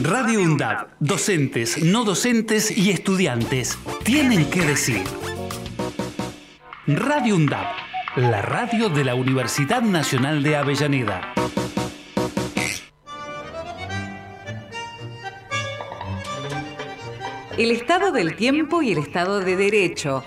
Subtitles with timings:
[0.00, 5.02] Radio UNDAB, docentes, no docentes y estudiantes tienen que decir.
[6.86, 7.66] Radio UNDAB,
[8.16, 11.34] la radio de la Universidad Nacional de Avellaneda.
[17.58, 20.24] El estado del tiempo y el estado de derecho.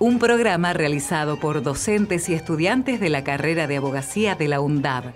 [0.00, 5.14] Un programa realizado por docentes y estudiantes de la carrera de abogacía de la UNDAB.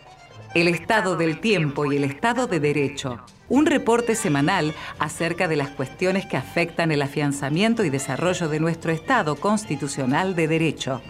[0.54, 5.68] El estado del tiempo y el estado de derecho un reporte semanal acerca de las
[5.68, 11.02] cuestiones que afectan el afianzamiento y desarrollo de nuestro Estado constitucional de derecho.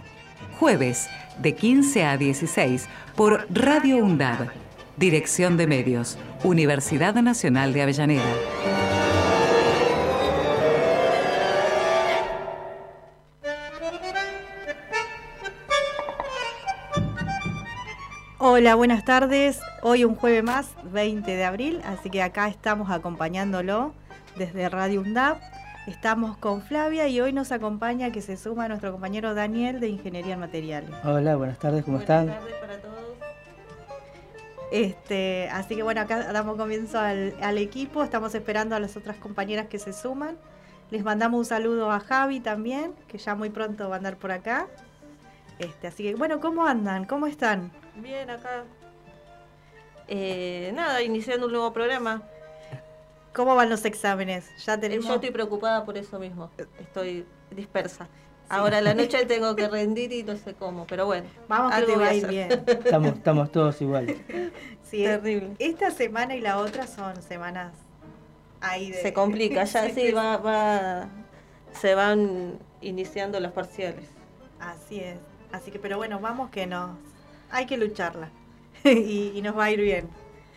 [0.59, 1.09] Jueves,
[1.39, 4.49] de 15 a 16, por Radio UNDAD.
[4.97, 8.92] Dirección de Medios, Universidad Nacional de Avellaneda.
[18.55, 19.61] Hola, buenas tardes.
[19.81, 23.95] Hoy un jueves más, 20 de abril, así que acá estamos acompañándolo
[24.37, 25.41] desde Radio UNDAP.
[25.87, 30.35] Estamos con Flavia y hoy nos acompaña que se suma nuestro compañero Daniel de Ingeniería
[30.35, 30.91] en Materiales.
[31.03, 32.27] Hola, buenas tardes, ¿cómo están?
[32.27, 33.17] Buenas tardes para todos.
[34.71, 39.17] Este, así que bueno, acá damos comienzo al, al equipo, estamos esperando a las otras
[39.17, 40.37] compañeras que se suman.
[40.91, 44.31] Les mandamos un saludo a Javi también, que ya muy pronto va a andar por
[44.31, 44.67] acá.
[45.59, 47.07] Este, así que bueno, ¿cómo andan?
[47.07, 47.73] ¿Cómo están?
[47.97, 48.65] Bien, acá.
[50.09, 52.23] Eh, nada, iniciando un nuevo programa.
[53.33, 54.51] ¿Cómo van los exámenes?
[54.65, 55.07] Ya tenemos.
[55.07, 56.51] Yo estoy preocupada por eso mismo.
[56.79, 58.09] Estoy dispersa.
[58.49, 61.27] Ahora a la noche tengo que rendir y no sé cómo, pero bueno.
[61.49, 62.51] Vamos que te va a ir bien.
[62.67, 64.19] Estamos, estamos todos iguales.
[64.83, 65.57] Sí, terrible.
[65.59, 67.73] Esta semana y la otra son semanas
[68.61, 69.01] ahí de...
[69.01, 71.09] Se complica, ya sí, va, va,
[71.81, 74.07] se van iniciando los parciales.
[74.61, 75.17] Así es.
[75.53, 76.91] Así que, pero bueno, vamos que nos
[77.53, 78.31] hay que lucharla
[78.85, 80.09] y, nos va a ir bien.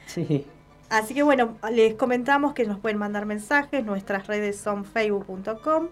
[0.08, 0.46] Sí.
[0.90, 5.88] Así que bueno, les comentamos que nos pueden mandar mensajes, nuestras redes son facebook.com,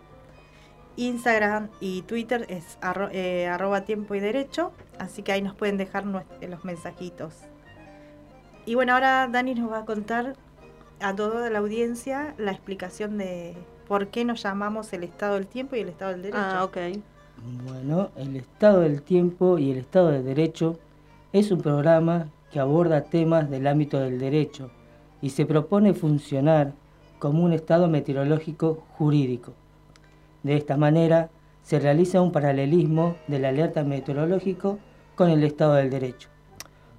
[0.96, 2.78] Instagram y Twitter es
[3.12, 7.34] eh, arroba tiempo y derecho, así que ahí nos pueden dejar los mensajitos.
[8.66, 10.36] Y bueno, ahora Dani nos va a contar
[11.02, 13.56] a toda la audiencia la explicación de
[13.88, 16.40] por qué nos llamamos el estado del tiempo y el estado del derecho.
[16.40, 16.78] Ah, ok.
[17.66, 20.80] Bueno, el estado del tiempo y el estado del derecho
[21.34, 24.70] es un programa que aborda temas del ámbito del derecho
[25.20, 26.74] y se propone funcionar
[27.18, 29.54] como un estado meteorológico jurídico.
[30.44, 31.32] De esta manera,
[31.64, 34.78] se realiza un paralelismo del alerta meteorológico
[35.16, 36.30] con el estado del derecho.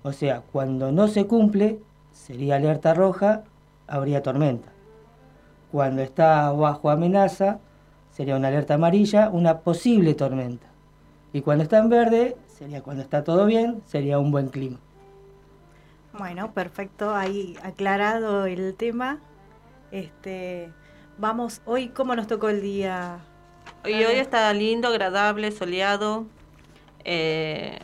[0.02, 1.78] O sea, cuando no se cumple,
[2.12, 3.44] sería alerta roja,
[3.86, 4.72] habría tormenta.
[5.70, 7.60] Cuando está bajo amenaza,
[8.10, 10.66] sería una alerta amarilla, una posible tormenta.
[11.32, 14.78] Y cuando está en verde, sería cuando está todo bien, sería un buen clima.
[16.16, 19.18] Bueno, perfecto, ahí aclarado el tema.
[19.90, 20.72] Este,
[21.18, 23.18] vamos, hoy cómo nos tocó el día.
[23.84, 26.26] Hoy, hoy está lindo, agradable, soleado.
[27.04, 27.80] Eh,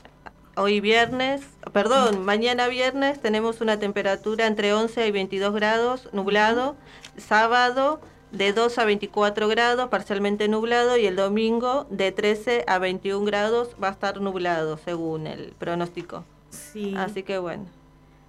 [0.57, 1.43] hoy viernes,
[1.73, 6.77] perdón, mañana viernes tenemos una temperatura entre 11 y 22 grados, nublado.
[7.17, 8.01] Sábado
[8.33, 13.71] de 2 a 24 grados, parcialmente nublado, y el domingo de 13 a 21 grados
[13.83, 16.25] va a estar nublado, según el pronóstico.
[16.51, 16.95] Sí.
[16.97, 17.67] Así que bueno,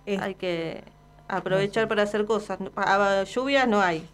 [0.06, 0.84] hay que
[1.28, 2.60] aprovechar para hacer cosas.
[3.34, 4.08] Lluvias no hay,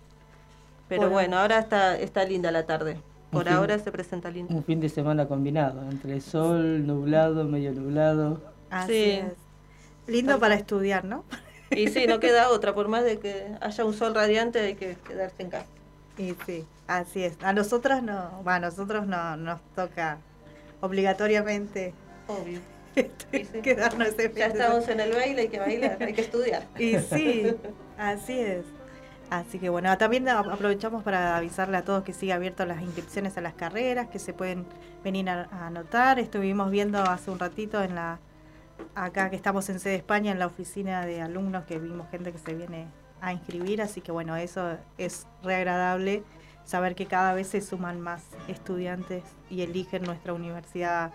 [0.88, 2.98] pero bueno, ahora está, está linda la tarde.
[3.32, 4.54] Por ahora se presenta linda.
[4.54, 8.42] Un fin de semana combinado, entre sol, nublado, medio nublado.
[8.70, 9.12] Así sí.
[9.12, 9.34] es.
[10.08, 11.26] Lindo para estudiar, ¿no?
[11.72, 14.96] Y sí, no queda otra, por más de que haya un sol radiante hay que
[15.06, 15.68] quedarse en casa.
[16.18, 17.38] Y sí, así es.
[17.44, 20.18] A nosotras no, a nosotros no nos toca
[20.82, 21.94] obligatoriamente.
[22.28, 22.60] Obvio.
[23.32, 26.66] Este, quedarnos ese Ya estamos en el baile, hay que bailar, hay que estudiar.
[26.80, 27.56] Y sí,
[27.96, 28.66] así es.
[29.30, 33.42] Así que bueno, también aprovechamos para avisarle a todos que sigue abierto las inscripciones a
[33.42, 34.66] las carreras, que se pueden
[35.04, 36.18] venir a, a anotar.
[36.18, 38.20] Estuvimos viendo hace un ratito en la
[38.96, 42.40] acá que estamos en sede España, en la oficina de alumnos, que vimos gente que
[42.40, 42.88] se viene
[43.22, 46.24] a inscribir, así que bueno, eso es re agradable
[46.66, 51.12] saber que cada vez se suman más estudiantes y eligen nuestra universidad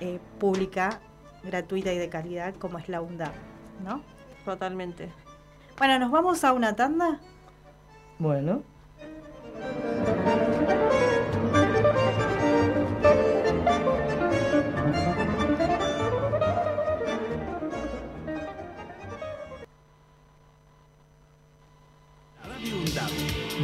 [0.00, 1.00] eh, pública,
[1.42, 3.34] gratuita y de calidad como es la UNDAP,
[3.84, 4.02] ¿no?
[4.44, 5.10] Totalmente.
[5.76, 7.20] Bueno, ¿nos vamos a una tanda?
[8.18, 8.62] Bueno.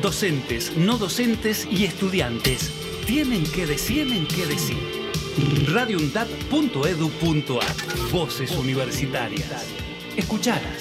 [0.05, 2.71] Docentes, no docentes y estudiantes
[3.07, 4.77] tienen que decir, tienen que decir.
[5.73, 9.65] radioundap.edu.ar Voces universitarias.
[10.15, 10.77] Escuchadas.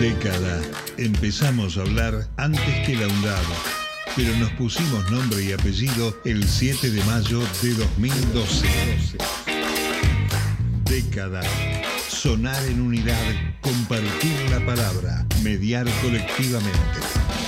[0.00, 0.62] Década.
[0.98, 3.44] Empezamos a hablar antes que la UNDAB,
[4.16, 8.66] pero nos pusimos nombre y apellido el 7 de mayo de 2012.
[10.86, 11.42] Década.
[12.08, 16.78] Sonar en unidad, compartir la palabra, mediar colectivamente.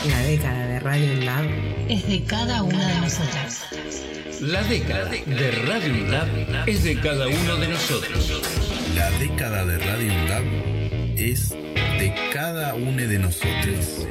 [0.08, 3.64] La década de Radio UNDAB es de cada una de nosotras.
[4.40, 8.42] La década de Radio UNDAB es de cada uno de nosotros.
[8.94, 10.44] La década de Radio UNDAB
[11.18, 14.06] es de cada uno de nosotros.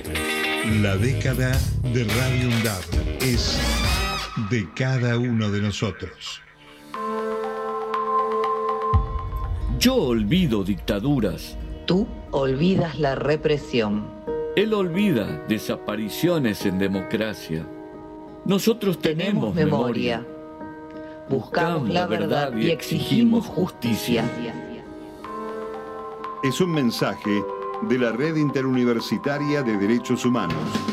[0.81, 1.57] La década
[1.93, 3.59] de Radio UNDAB es
[4.49, 6.41] de cada uno de nosotros.
[9.79, 11.57] Yo olvido dictaduras.
[11.85, 14.05] Tú olvidas la represión.
[14.55, 17.65] Él olvida desapariciones en democracia.
[18.45, 20.25] Nosotros tenemos, memoria.
[21.29, 24.23] Buscamos la verdad y exigimos justicia.
[26.43, 27.43] Es un mensaje
[27.89, 30.92] de la Red Interuniversitaria de Derechos Humanos.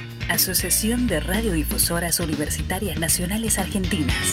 [0.31, 4.31] Asociación de Radiodifusoras Universitarias Nacionales Argentinas.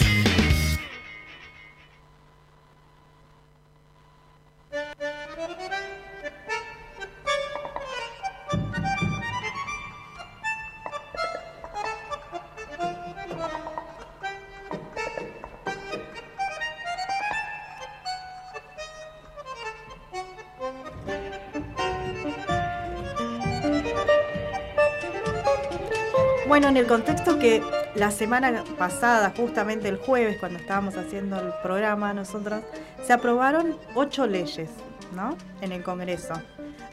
[27.98, 32.62] La semana pasada, justamente el jueves, cuando estábamos haciendo el programa nosotros,
[33.04, 34.70] se aprobaron ocho leyes,
[35.12, 35.36] ¿no?
[35.60, 36.34] En el Congreso.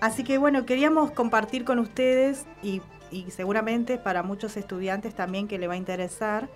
[0.01, 2.81] Así que bueno, queríamos compartir con ustedes y,
[3.11, 6.49] y seguramente para muchos estudiantes también que le va a interesar,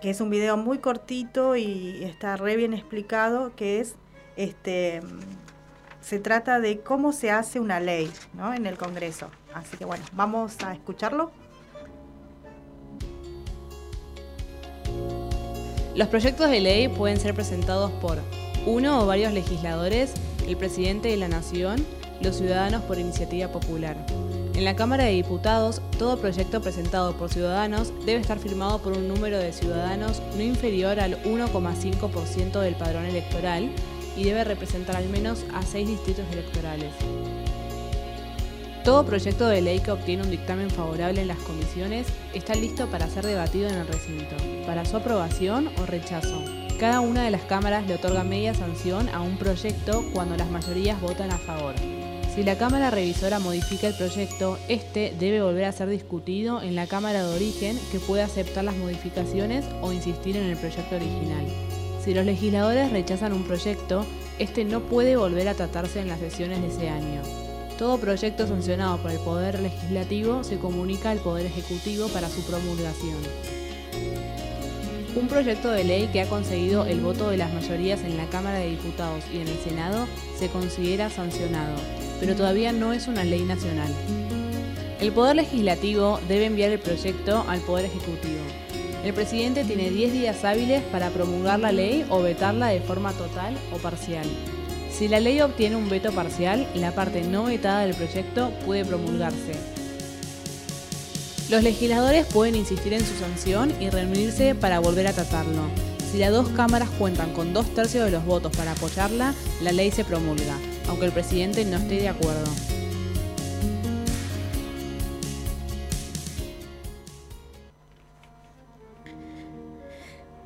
[0.00, 3.96] que es un video muy cortito y está re bien explicado, que es
[4.36, 5.00] este
[6.00, 8.54] se trata de cómo se hace una ley, ¿no?
[8.54, 9.30] En el Congreso.
[9.54, 11.30] Así que bueno, vamos a escucharlo.
[15.94, 18.18] Los proyectos de ley pueden ser presentados por
[18.64, 20.14] uno o varios legisladores,
[20.48, 21.84] el presidente de la Nación,
[22.22, 23.96] los ciudadanos por iniciativa popular.
[24.54, 29.06] En la Cámara de Diputados, todo proyecto presentado por ciudadanos debe estar firmado por un
[29.06, 33.70] número de ciudadanos no inferior al 1,5% del padrón electoral
[34.16, 36.92] y debe representar al menos a seis distritos electorales.
[38.84, 43.08] Todo proyecto de ley que obtiene un dictamen favorable en las comisiones está listo para
[43.08, 44.34] ser debatido en el recinto,
[44.66, 46.42] para su aprobación o rechazo.
[46.80, 51.00] Cada una de las cámaras le otorga media sanción a un proyecto cuando las mayorías
[51.00, 51.74] votan a favor.
[52.34, 56.88] Si la Cámara Revisora modifica el proyecto, este debe volver a ser discutido en la
[56.88, 61.46] Cámara de Origen que puede aceptar las modificaciones o insistir en el proyecto original.
[62.04, 64.04] Si los legisladores rechazan un proyecto,
[64.40, 67.41] este no puede volver a tratarse en las sesiones de ese año.
[67.78, 73.16] Todo proyecto sancionado por el Poder Legislativo se comunica al Poder Ejecutivo para su promulgación.
[75.16, 78.58] Un proyecto de ley que ha conseguido el voto de las mayorías en la Cámara
[78.58, 80.06] de Diputados y en el Senado
[80.38, 81.74] se considera sancionado,
[82.20, 83.92] pero todavía no es una ley nacional.
[85.00, 88.40] El Poder Legislativo debe enviar el proyecto al Poder Ejecutivo.
[89.04, 93.56] El presidente tiene 10 días hábiles para promulgar la ley o vetarla de forma total
[93.74, 94.26] o parcial.
[94.92, 99.52] Si la ley obtiene un veto parcial, la parte no vetada del proyecto puede promulgarse.
[101.50, 105.62] Los legisladores pueden insistir en su sanción y reunirse para volver a tratarlo.
[106.10, 109.90] Si las dos cámaras cuentan con dos tercios de los votos para apoyarla, la ley
[109.90, 110.56] se promulga,
[110.88, 112.50] aunque el presidente no esté de acuerdo.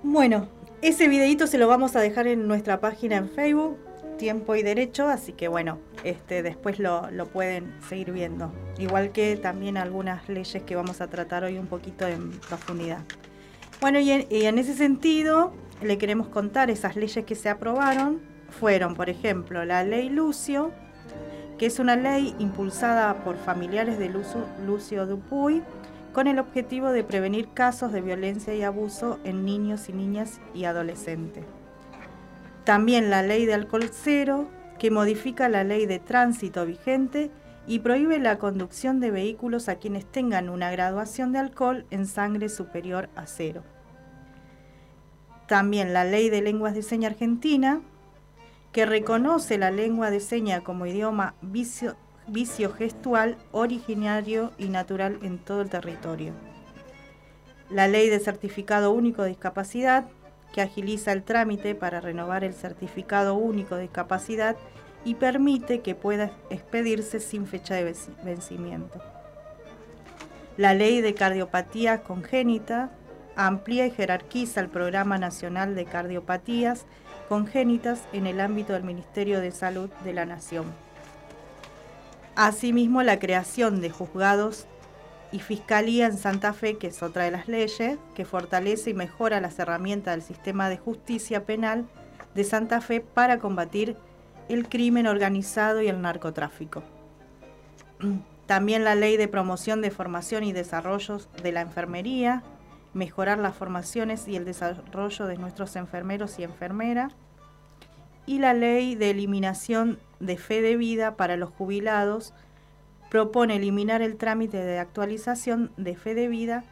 [0.02, 0.48] Bueno,
[0.82, 3.76] ese videito se lo vamos a dejar en nuestra página en Facebook,
[4.16, 8.52] Tiempo y Derecho, así que bueno, este, después lo, lo pueden seguir viendo.
[8.78, 13.00] Igual que también algunas leyes que vamos a tratar hoy un poquito en profundidad.
[13.80, 18.22] Bueno, y en, ese sentido le queremos contar esas leyes que se aprobaron.
[18.48, 20.72] Fueron, por ejemplo, la ley Lucio,
[21.58, 25.62] que es una ley impulsada por familiares de Lucio, Lucio Dupuy,
[26.14, 30.64] con el objetivo de prevenir casos de violencia y abuso en niños y niñas y
[30.64, 31.44] adolescentes.
[32.66, 34.48] También la ley de alcohol cero,
[34.80, 37.30] que modifica la ley de tránsito vigente
[37.68, 42.48] y prohíbe la conducción de vehículos a quienes tengan una graduación de alcohol en sangre
[42.48, 43.62] superior a cero.
[45.46, 47.82] También la Ley de Lenguas de Seña Argentina,
[48.72, 51.94] que reconoce la lengua de seña como idioma vicio,
[52.26, 56.32] vicio gestual originario y natural en todo el territorio.
[57.70, 60.08] La Ley de Certificado Único de Discapacidad,
[60.56, 64.56] que agiliza el trámite para renovar el Certificado Único de Discapacidad
[65.04, 67.94] y permite que pueda expedirse sin fecha de
[68.24, 69.02] vencimiento.
[70.56, 72.90] La ley de cardiopatía congénita
[73.36, 76.86] amplía y jerarquiza el Programa Nacional de Cardiopatías
[77.28, 80.64] Congénitas en el ámbito del Ministerio de Salud de la Nación.
[82.34, 84.66] Asimismo, la creación de juzgados
[85.36, 89.38] y fiscalía en Santa Fe, que es otra de las leyes, que fortalece y mejora
[89.38, 91.84] las herramientas del sistema de justicia penal
[92.34, 93.98] de Santa Fe para combatir
[94.48, 96.82] el crimen organizado y el narcotráfico.
[98.46, 102.42] También la ley de promoción de formación y desarrollo de la enfermería,
[102.94, 107.12] mejorar las formaciones y el desarrollo de nuestros enfermeros y enfermeras.
[108.24, 112.32] Y la ley de eliminación de fe de vida para los jubilados
[113.10, 116.64] propone eliminar el trámite de actualización de fe de vida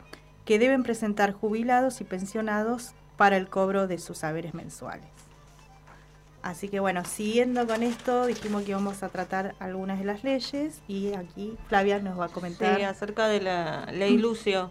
[0.44, 5.08] que deben presentar jubilados y pensionados para el cobro de sus saberes mensuales.
[6.42, 10.82] Así que bueno, siguiendo con esto, dijimos que íbamos a tratar algunas de las leyes
[10.86, 12.76] y aquí Flavia nos va a comentar.
[12.76, 14.70] Sí, acerca de la ley Lucio.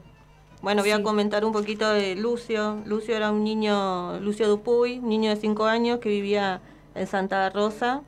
[0.62, 2.84] Bueno, voy a comentar un poquito de Lucio.
[2.86, 6.62] Lucio era un niño, Lucio Dupuy, un niño de 5 años que vivía
[6.96, 8.02] en Santa Rosa,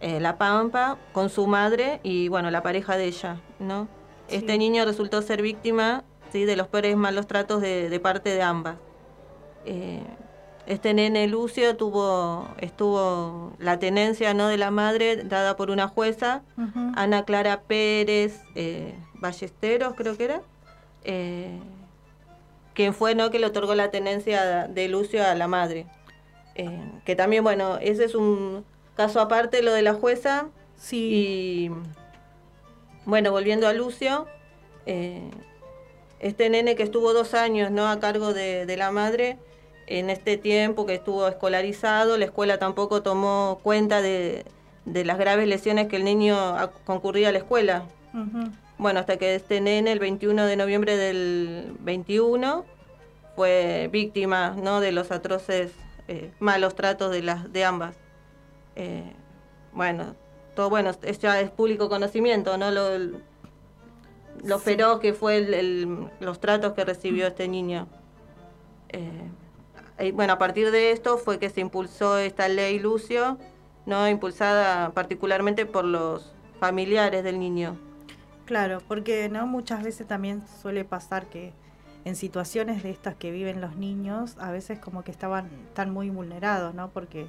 [0.00, 3.88] eh, La Pampa, con su madre y bueno, la pareja de ella, ¿no?
[4.28, 6.44] Este niño resultó ser víctima ¿sí?
[6.44, 8.76] de los peores malos tratos de, parte de ambas.
[9.64, 10.02] Eh,
[10.66, 14.46] este nene Lucio tuvo, estuvo la tenencia ¿no?
[14.46, 16.42] de la madre dada por una jueza,
[16.94, 20.42] Ana Clara Pérez eh, Ballesteros, creo que era,
[21.02, 21.58] eh,
[22.72, 23.30] quien fue ¿no?
[23.30, 25.86] que le otorgó la tenencia de Lucio a la madre.
[26.64, 28.64] Eh, que también, bueno, ese es un
[28.96, 30.48] caso aparte, lo de la jueza.
[30.76, 31.10] Sí.
[31.12, 31.70] Y
[33.04, 34.26] bueno, volviendo a Lucio,
[34.86, 37.88] este nene que estuvo dos años ¿no?
[37.88, 39.38] a cargo de, de la madre,
[39.90, 44.44] en este tiempo que estuvo escolarizado, la escuela tampoco tomó cuenta de,
[44.86, 46.36] las graves lesiones que el niño
[46.84, 47.84] concurría a la escuela.
[48.78, 52.64] Bueno, hasta que este nene, el 21 de noviembre del 21,
[53.34, 54.80] fue víctima ¿no?
[54.80, 55.72] de los atroces
[56.10, 57.94] eh, malos tratos de, las, de ambas.
[58.74, 59.12] Eh,
[59.72, 60.16] bueno,
[60.56, 60.90] todo bueno,
[61.20, 62.72] ya es público conocimiento, ¿no?
[62.72, 62.98] Lo,
[64.42, 65.46] lo feroz que fue
[66.18, 67.86] los tratos que recibió este niño.
[68.88, 73.38] Eh, bueno, a partir de esto fue que se impulsó esta ley Lucio,
[73.86, 77.78] no impulsada particularmente por los familiares del niño.
[78.46, 81.52] Claro, porque no muchas veces también suele pasar que
[82.04, 86.10] en situaciones de estas que viven los niños, a veces como que estaban tan muy
[86.10, 86.90] vulnerados, ¿no?
[86.90, 87.26] Porque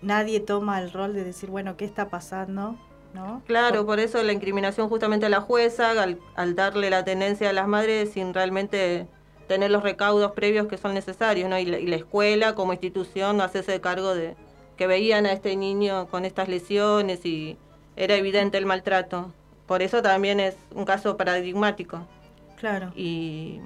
[0.00, 2.76] nadie toma el rol de decir, bueno, ¿qué está pasando?
[3.14, 3.42] ¿No?
[3.46, 7.52] Claro, por, eso la incriminación justamente a la jueza, al, al darle la tenencia a
[7.52, 9.06] las madres sin realmente
[9.46, 11.58] tener los recaudos previos que son necesarios, ¿no?
[11.58, 14.34] Y la, escuela como institución no hacerse cargo de
[14.76, 17.58] que veían a este niño con estas lesiones y
[17.94, 19.30] era evidente el maltrato.
[19.66, 22.00] Por eso también es un caso paradigmático.
[22.56, 22.92] Claro.
[22.96, 23.60] Y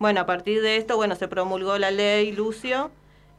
[0.00, 2.90] bueno, a partir de esto, bueno, se promulgó la ley Lucio,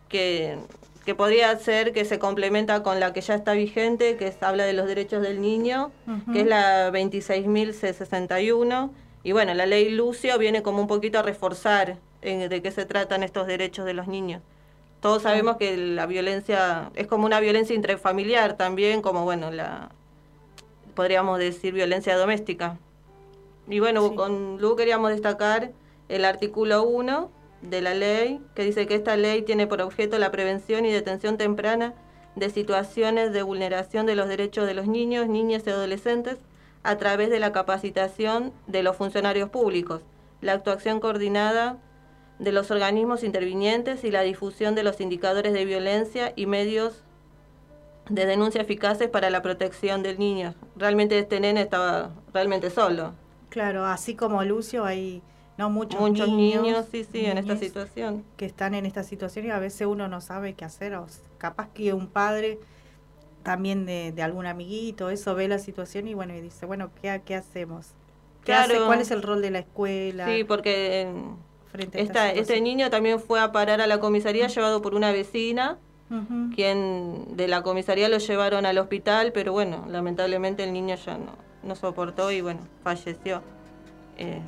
[0.07, 0.57] que,
[1.05, 4.73] que podría ser que se complementa con la que ya está vigente, que habla de
[4.73, 5.91] los derechos del niño,
[6.31, 8.91] que es la 26.061
[9.23, 13.23] y bueno, la ley Lucio viene como un poquito a reforzar de qué se tratan
[13.23, 14.41] estos derechos de los niños.
[14.99, 19.89] Todos sabemos que la violencia es como una violencia intrafamiliar también, como bueno, la
[20.95, 22.77] podríamos decir violencia doméstica.
[23.67, 25.71] Y bueno, con Lu queríamos destacar
[26.11, 30.29] el artículo 1 de la ley, que dice que esta ley tiene por objeto la
[30.29, 31.93] prevención y detención temprana
[32.35, 36.37] de situaciones de vulneración de los derechos de los niños, niñas y adolescentes
[36.83, 40.01] a través de la capacitación de los funcionarios públicos,
[40.41, 41.77] la actuación coordinada
[42.39, 47.03] de los organismos intervinientes y la difusión de los indicadores de violencia y medios
[48.09, 50.55] de denuncia eficaces para la protección del niño.
[50.75, 53.13] Realmente este nene estaba realmente solo.
[53.49, 55.21] Claro, así como Lucio hay
[55.61, 59.51] no muchos, muchos niños, sí, sí, en esta situación que están en esta situación y
[59.51, 61.05] a veces uno no sabe qué hacer, o
[61.37, 62.57] capaz que un padre
[63.43, 67.21] también de, de, algún amiguito, eso ve la situación y bueno, y dice, bueno, ¿qué,
[67.23, 67.89] qué hacemos?
[68.43, 70.25] ¿Qué hace, ¿Cuál es el rol de la escuela?
[70.25, 71.13] Sí, porque
[71.71, 75.77] frente esta, este niño también fue a parar a la comisaría llevado por una vecina,
[76.55, 81.33] quien de la comisaría lo llevaron al hospital, pero bueno, lamentablemente el niño ya no,
[81.61, 83.43] no soportó y bueno, falleció.
[84.17, 84.41] Eh,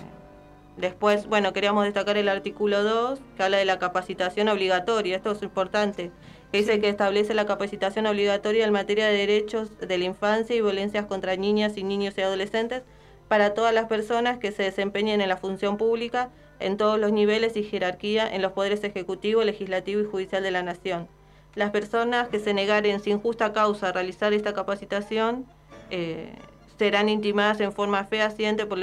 [0.77, 5.43] después, bueno, queríamos destacar el artículo 2, que habla de la capacitación obligatoria, esto es
[5.43, 6.11] importante,
[6.51, 10.61] que dice que establece la capacitación obligatoria en materia de derechos de la infancia y
[10.61, 12.83] violencias contra niñas y niños y adolescentes
[13.27, 17.57] para todas las personas que se desempeñen en la función pública en todos los niveles
[17.57, 21.07] y jerarquía en los poderes ejecutivo, legislativo y judicial de la nación.
[21.55, 25.45] Las personas que se negaren sin justa causa a realizar esta capacitación
[25.89, 26.33] eh,
[26.77, 28.79] serán intimadas en forma fehaciente por,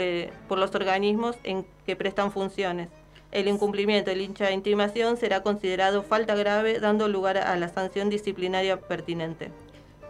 [0.49, 2.88] por los organismos en que prestan funciones.
[3.32, 8.80] El incumplimiento de la intimación será considerado falta grave, dando lugar a la sanción disciplinaria
[8.80, 9.52] pertinente.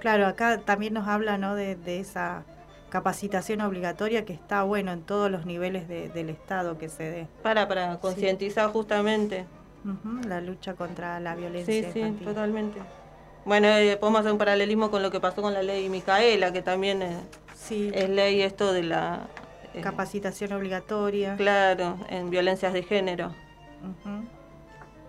[0.00, 1.54] Claro, acá también nos habla ¿no?
[1.54, 2.44] de, esa
[2.88, 7.26] capacitación obligatoria que está bueno en todos los niveles del Estado que se dé.
[7.42, 9.44] Para, para concientizar justamente.
[10.26, 11.92] la lucha contra la violencia.
[11.92, 12.80] Sí, sí, totalmente.
[13.44, 16.62] Bueno, eh, podemos hacer un paralelismo con lo que pasó con la ley Micaela, que
[16.62, 17.16] también eh,
[17.70, 19.28] es ley esto de la...
[19.74, 21.36] Eh, Capacitación obligatoria.
[21.36, 23.32] Claro, en violencias de género.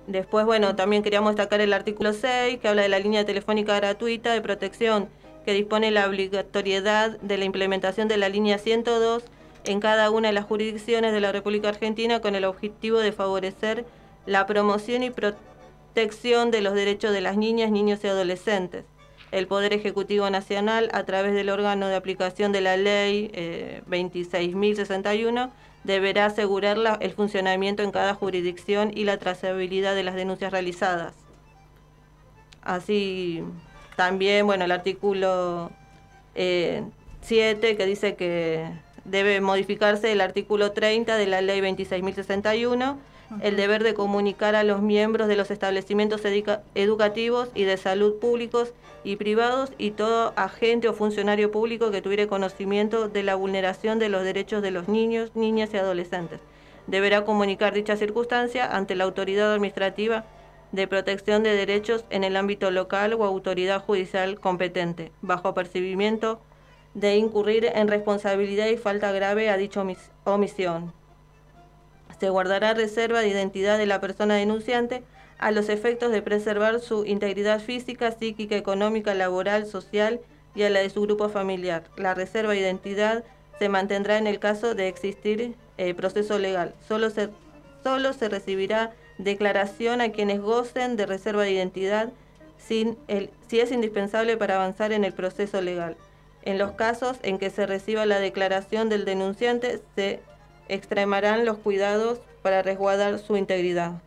[0.08, 4.34] Después, bueno, también queríamos destacar el artículo 6, que habla de la línea telefónica gratuita
[4.34, 5.10] de protección,
[5.46, 9.24] que dispone la obligatoriedad de la implementación de la línea 102
[9.64, 13.86] en cada una de las jurisdicciones de la República Argentina con el objetivo de favorecer
[14.26, 18.86] la promoción y protección de los derechos de las niñas, niños y adolescentes
[19.32, 23.32] el Poder Ejecutivo Nacional, a través del órgano de aplicación de la ley
[23.90, 25.50] 26.061, eh,
[25.84, 31.14] deberá asegurar el funcionamiento en cada jurisdicción y la trazabilidad de las denuncias realizadas.
[32.62, 33.44] Así
[33.96, 35.72] también, bueno, el artículo
[36.36, 36.90] 7
[37.26, 38.70] eh, que dice que
[39.06, 42.98] debe modificarse el artículo 30 de la ley 26.061
[43.40, 46.22] el deber de comunicar a los miembros de los establecimientos
[46.76, 48.74] educativos y de salud públicos
[49.04, 54.10] y privados y todo agente o funcionario público que tuviera conocimiento de la vulneración de
[54.10, 56.42] los derechos de los niños, niñas y adolescentes.
[56.88, 60.26] Deberá comunicar dicha circunstancia ante la autoridad administrativa
[60.72, 66.40] de protección de derechos en el ámbito local o autoridad judicial competente, bajo apercibimiento
[66.94, 69.84] de incurrir en responsabilidad y falta grave a dicha
[70.26, 70.94] omisión.
[72.22, 75.02] Se guardará reserva de identidad de la persona denunciante
[75.40, 80.20] a los efectos de preservar su integridad física, psíquica, económica, laboral, social
[80.54, 81.86] y a la de su grupo familiar.
[81.98, 83.24] La reserva de identidad
[83.58, 86.76] se mantendrá en el caso de existir el proceso legal.
[86.88, 87.30] Solo se,
[87.82, 92.12] solo se recibirá declaración a quienes gocen de reserva de identidad
[92.60, 92.96] si
[93.50, 95.98] es indispensable para avanzar en el proceso legal.
[96.44, 100.20] En los casos en que se reciba la declaración del denunciante, se
[100.74, 104.02] extremarán los cuidados para resguardar su integridad.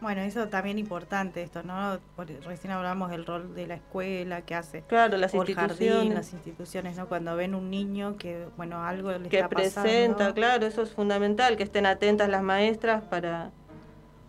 [0.00, 1.98] Bueno, eso también importante esto, ¿no?
[2.44, 4.82] recién hablamos del rol de la escuela que hace.
[4.82, 6.14] Claro, las instituciones.
[6.14, 7.08] las instituciones, ¿no?
[7.08, 10.92] Cuando ven un niño que, bueno, algo le que está presenta, presenta, claro, eso es
[10.92, 13.50] fundamental, que estén atentas las maestras para,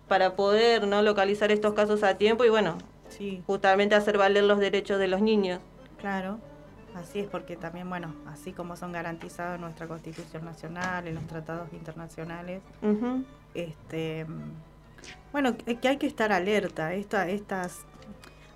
[0.07, 1.01] para poder, ¿no?
[1.01, 2.77] Localizar estos casos a tiempo y, bueno,
[3.09, 3.43] sí.
[3.45, 5.59] justamente hacer valer los derechos de los niños.
[5.99, 6.39] Claro.
[6.97, 11.27] Así es, porque también, bueno, así como son garantizados en nuestra Constitución Nacional, en los
[11.27, 12.61] tratados internacionales,
[13.53, 14.25] este,
[15.31, 16.93] bueno, que hay que estar alerta.
[16.95, 17.85] Esta, estas,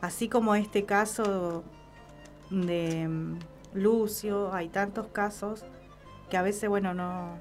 [0.02, 1.64] así como este caso
[2.50, 3.40] de mm,
[3.76, 5.64] Lucio, hay tantos casos
[6.32, 7.38] que a veces, bueno, no,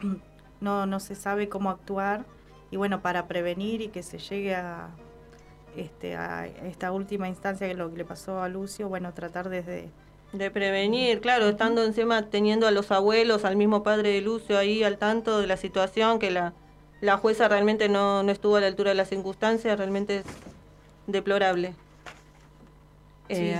[0.60, 2.24] no, no se sabe cómo actuar
[2.70, 4.90] y bueno, para prevenir y que se llegue a,
[5.76, 9.90] este, a esta última instancia que lo que le pasó a Lucio, bueno, tratar desde
[10.34, 14.82] de prevenir, claro, estando encima teniendo a los abuelos, al mismo padre de Lucio ahí
[14.82, 16.52] al tanto de la situación, que la,
[17.00, 20.24] la jueza realmente no, estuvo a la altura de las circunstancias, realmente es
[21.06, 21.74] deplorable.
[23.28, 23.56] Eh,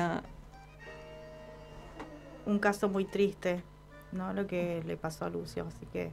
[2.44, 3.62] un caso muy triste,
[4.10, 4.32] ¿no?
[4.32, 6.10] Lo que le pasó a Lucio, así que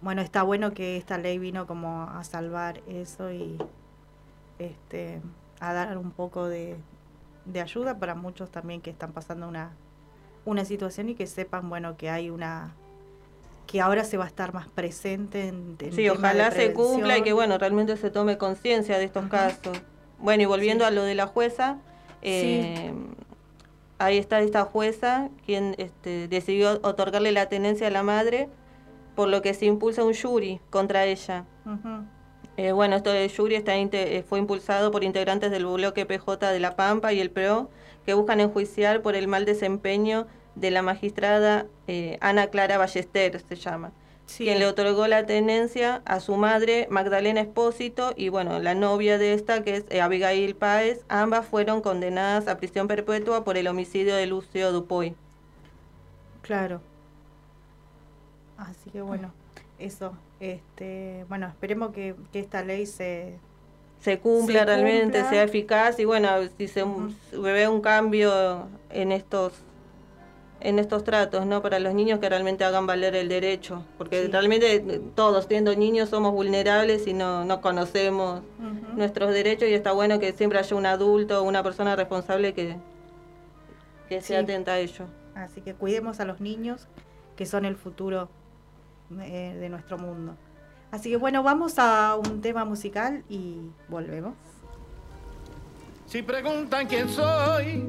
[0.00, 3.58] bueno, está bueno que esta ley vino como a salvar eso y
[4.58, 5.20] este
[5.60, 6.76] a dar un poco de,
[7.44, 9.72] de ayuda para muchos también que están pasando una,
[10.44, 12.74] una situación y que sepan, bueno, que hay una
[13.66, 17.32] que ahora se va a estar más presente en, sí ojalá se cumpla y que
[17.32, 19.80] bueno realmente se tome conciencia de estos casos.
[20.18, 21.78] Bueno y volviendo a lo de la jueza
[22.20, 22.92] eh,
[23.98, 28.48] ahí está esta jueza quien este, decidió otorgarle la tenencia a la madre
[29.14, 31.46] por lo que se impulsa un jury contra ella
[32.56, 36.60] eh, bueno, esto de Yuri está eh, fue impulsado por integrantes del bloque PJ de
[36.60, 37.68] La Pampa y el PRO,
[38.06, 43.56] que buscan enjuiciar por el mal desempeño de la magistrada eh, Ana Clara Ballester, se
[43.56, 43.92] llama,
[44.36, 49.34] quien le otorgó la tenencia a su madre Magdalena Espósito y bueno, la novia de
[49.34, 54.14] esta que es eh, Abigail Páez, ambas fueron condenadas a prisión perpetua por el homicidio
[54.14, 55.14] de Lucio Dupoy.
[56.42, 56.80] Claro.
[58.56, 59.32] Así que bueno,
[59.78, 60.12] eso.
[60.40, 63.38] Este, bueno, esperemos que, que esta ley se,
[64.00, 65.30] se cumpla Se realmente, cumpla.
[65.30, 66.84] sea eficaz y bueno, si se
[67.30, 69.52] se ve un cambio en estos
[70.60, 71.60] en estos tratos, ¿no?
[71.60, 76.08] Para los niños que realmente hagan valer el derecho, porque realmente eh, todos, siendo niños,
[76.08, 78.40] somos vulnerables y no, no conocemos
[78.96, 82.76] nuestros derechos y está bueno que siempre haya un adulto, una persona responsable que,
[84.08, 84.34] que se Sí.
[84.34, 85.04] atenta a ello.
[85.34, 86.88] Así que cuidemos a los niños,
[87.36, 88.30] que son el futuro
[89.20, 90.36] eh, de nuestro mundo.
[90.90, 94.34] Así que bueno, vamos a un tema musical y volvemos.
[96.06, 97.84] Si preguntan quién soy,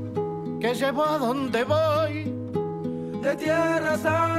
[0.60, 2.34] que llevo a dónde voy,
[3.22, 4.36] de Tierra Santa.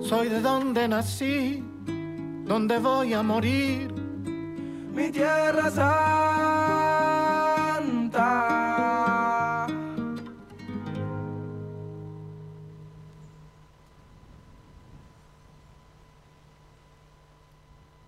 [0.00, 1.64] Soy de donde nací,
[2.44, 3.92] donde voy a morir,
[4.94, 6.48] mi Tierra Santa.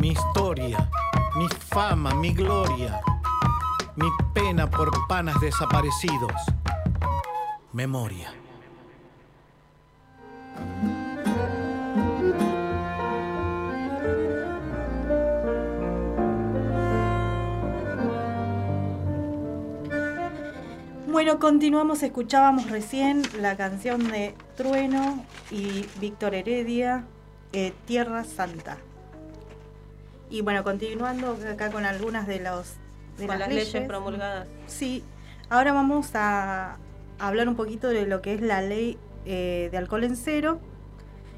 [0.00, 0.90] Mi historia,
[1.36, 3.00] mi fama, mi gloria,
[3.94, 6.32] mi pena por panas desaparecidos,
[7.72, 8.32] memoria.
[21.06, 27.04] Bueno, continuamos, escuchábamos recién la canción de Trueno y Víctor Heredia,
[27.52, 28.78] eh, Tierra Santa.
[30.30, 32.74] Y bueno, continuando acá con algunas de, los,
[33.18, 34.46] de Con las, las leyes promulgadas.
[34.66, 35.02] Sí,
[35.48, 36.78] ahora vamos a
[37.18, 40.60] hablar un poquito de lo que es la ley eh, de alcohol en cero,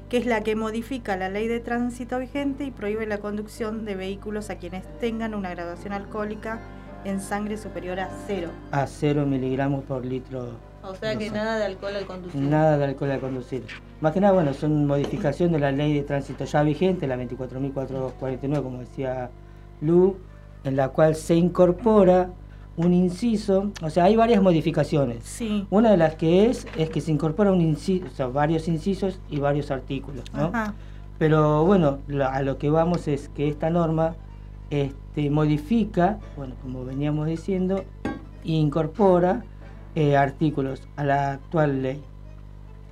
[0.09, 3.95] que es la que modifica la ley de tránsito vigente y prohíbe la conducción de
[3.95, 6.59] vehículos a quienes tengan una graduación alcohólica
[7.03, 8.49] en sangre superior a cero.
[8.71, 10.72] A 0 miligramos por litro.
[10.83, 12.41] O sea que No nada de alcohol al conducir.
[12.41, 13.63] Nada de alcohol al conducir.
[14.01, 18.61] Más que nada, bueno, son modificación de la ley de tránsito ya vigente, la 24.449,
[18.61, 19.29] como decía
[19.81, 20.17] Lu,
[20.63, 22.29] en la cual se incorpora
[22.75, 25.23] un inciso, o sea, hay varias modificaciones.
[25.23, 25.65] Sí.
[25.69, 29.19] Una de las que es, es que se incorpora un inciso, o sea, varios incisos
[29.29, 30.45] y varios artículos, ¿no?
[30.45, 30.73] Ajá.
[31.19, 34.15] Pero bueno, lo- a lo que vamos es que esta norma
[34.71, 37.83] este, modifica, bueno, como veníamos diciendo,
[38.43, 39.43] incorpora
[39.95, 42.01] eh, artículos a la actual ley,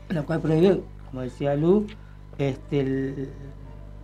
[0.10, 1.88] la cual prohíbe, como decía Lu,
[2.38, 3.30] este, el,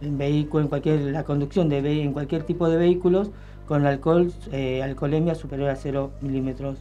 [0.02, 3.32] el vehículo, en cualquier, la conducción de en cualquier tipo de vehículos
[3.68, 6.80] con alcohol, eh, alcoholemia superior a 0 milímetros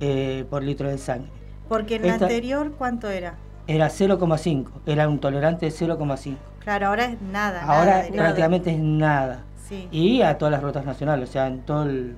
[0.00, 1.30] eh, por litro de sangre.
[1.68, 3.36] Porque en la anterior, ¿cuánto era?
[3.66, 6.36] Era 0,5, era un tolerante de 0,5.
[6.58, 7.62] Claro, ahora es nada.
[7.62, 8.10] Ahora nada.
[8.10, 9.44] prácticamente es nada.
[9.68, 9.88] Sí.
[9.92, 12.16] Y a todas las rutas nacionales, o sea, en todo el,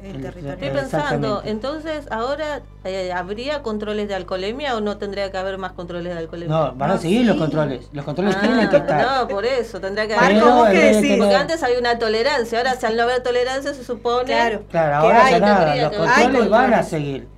[0.00, 0.52] El el- territorio.
[0.52, 5.72] Estoy pensando, entonces, ¿ahora eh, habría controles de alcoholemia o no tendría que haber más
[5.72, 6.56] controles de alcoholemia?
[6.56, 7.88] No, van a seguir los controles.
[7.92, 9.04] Los controles Ah, tienen que estar.
[9.06, 10.30] No, por eso, tendría que haber.
[10.36, 10.40] en
[10.72, 13.82] vez de tener- Porque antes había una tolerancia, ahora si al no haber tolerancia se
[13.84, 14.24] supone.
[14.26, 14.62] Claro.
[14.70, 17.28] Claro, que ahora hay, ya nada, los controles hay van a seguir.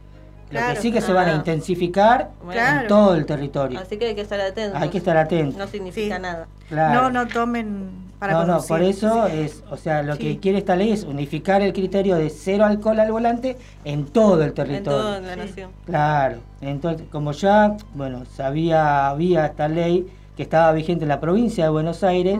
[0.51, 1.37] Lo que sí que se van a Ah.
[1.37, 2.81] intensificar Claro.
[2.83, 3.79] en todo el territorio.
[3.79, 4.83] Así que hay que estar atentos.
[4.83, 5.57] Hay que estar atentos.
[5.57, 6.49] No significa nada.
[6.69, 7.03] Claro.
[7.03, 9.39] No, no tomen para no, no, por eso Sí.
[9.39, 10.21] es, o sea, lo Sí.
[10.21, 14.43] que quiere esta ley es unificar el criterio de cero alcohol al volante en todo
[14.43, 14.99] el En territorio.
[15.01, 15.71] toda la nación.
[15.87, 20.07] Claro, entonces como ya, bueno, sabía, había esta ley
[20.37, 22.39] que estaba vigente en la provincia de Buenos Aires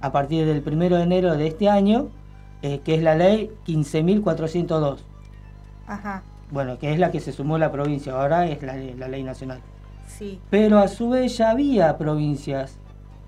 [0.00, 2.08] a partir del 1 de enero de este año,
[2.62, 4.98] eh, que es la ley 15.402,
[5.86, 9.22] Ajá, bueno, que es la que se sumó la provincia, ahora es la, la ley
[9.22, 9.60] nacional.
[10.06, 10.38] sí.
[10.50, 12.78] Pero a su vez ya había provincias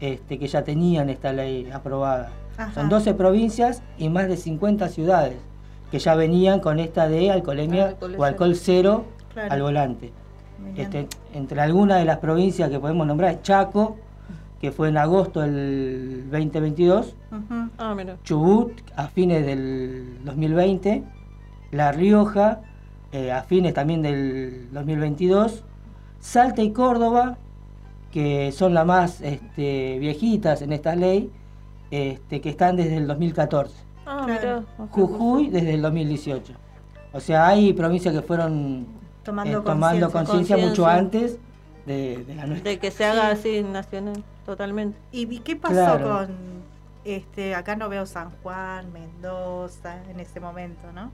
[0.01, 2.31] este, que ya tenían esta ley aprobada.
[2.57, 2.73] Ajá.
[2.75, 5.37] Son 12 provincias y más de 50 ciudades
[5.91, 9.53] que ya venían con esta de alcoholemia Alcohol o alcohol cero Claro.
[9.53, 10.13] al volante.
[10.77, 13.97] Este, entre algunas de las provincias que podemos nombrar es Chaco,
[14.61, 17.69] que fue en agosto del 2022, Ujú.
[17.77, 18.17] Ah, mira.
[18.25, 21.03] Chubut a fines del 2020,
[21.73, 22.63] La Rioja
[23.13, 25.63] eh, a fines también del 2022,
[26.19, 27.37] Salta y Córdoba,
[28.16, 31.31] que son las más este, viejitas en esta ley,
[31.90, 33.74] este, que están desde el 2014.
[34.07, 34.64] Ah, Claro.
[34.90, 36.55] Jujuy desde el 2018.
[37.12, 38.87] O sea, hay provincias que fueron
[39.22, 40.57] Tomando eh, conciencia.
[40.57, 41.38] mucho antes
[41.85, 42.70] de, de la nuestra.
[42.70, 44.96] De que se haga así nacional, totalmente.
[45.12, 46.09] ¿Y qué pasó Claro.
[46.09, 46.29] con
[47.05, 51.11] este acá no veo San Juan, Mendoza en ese momento, ¿no?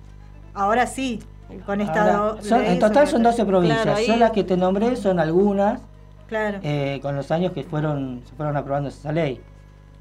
[0.54, 1.18] Ahora sí,
[1.66, 3.82] con esta Ahora, do- son- ley en total son 12 sobre- provincias.
[3.82, 5.80] Claro, ahí- Son las que te nombré, son algunas
[6.28, 6.58] Claro.
[6.62, 9.40] eh, con los años que fueron se fueron aprobando esa ley.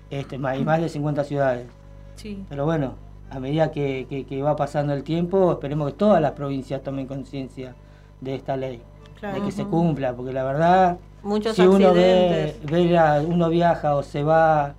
[0.09, 1.67] Este, más, y más de 50 ciudades.
[2.15, 2.43] sí.
[2.49, 2.95] Pero bueno,
[3.29, 7.07] a medida que, que- que va pasando el tiempo, esperemos que todas las provincias tomen
[7.07, 7.75] conciencia
[8.19, 8.81] de esta ley,
[9.19, 9.39] Claro.
[9.39, 13.95] de que se cumpla, porque la verdad, Muchos si uno ve, ve la- uno viaja
[13.95, 14.73] o se va,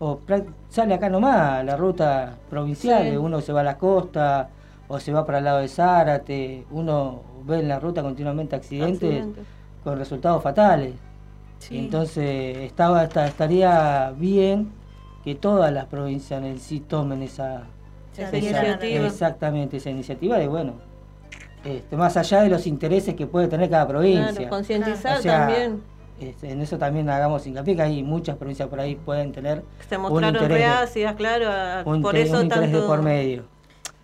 [0.00, 0.18] o
[0.68, 3.16] sale acá nomás, a la ruta provincial, Sí.
[3.16, 4.50] uno se va a la costa,
[4.88, 9.02] o se va para el lado de Zárate, uno ve en la ruta continuamente accidentes,
[9.16, 9.44] Accidentes.
[9.84, 10.94] Con resultados fatales.
[11.58, 11.78] Sí.
[11.78, 14.72] Entonces estaba, esta- estaría bien
[15.22, 17.62] que todas las provincias en sí tomen esa,
[18.32, 19.06] iniciativa.
[19.06, 20.74] exactamente esa iniciativa de bueno,
[21.64, 24.32] este, más allá de los intereses que puede tener cada provincia.
[24.32, 25.82] Claro, concientizar O sea, también.
[26.20, 29.96] este, en eso también hagamos hincapié que hay muchas provincias por ahí pueden tener Se
[29.96, 31.50] mostraron reacias, claro.
[31.50, 32.80] a- un por eso un tanto.
[32.80, 33.44] de por medio.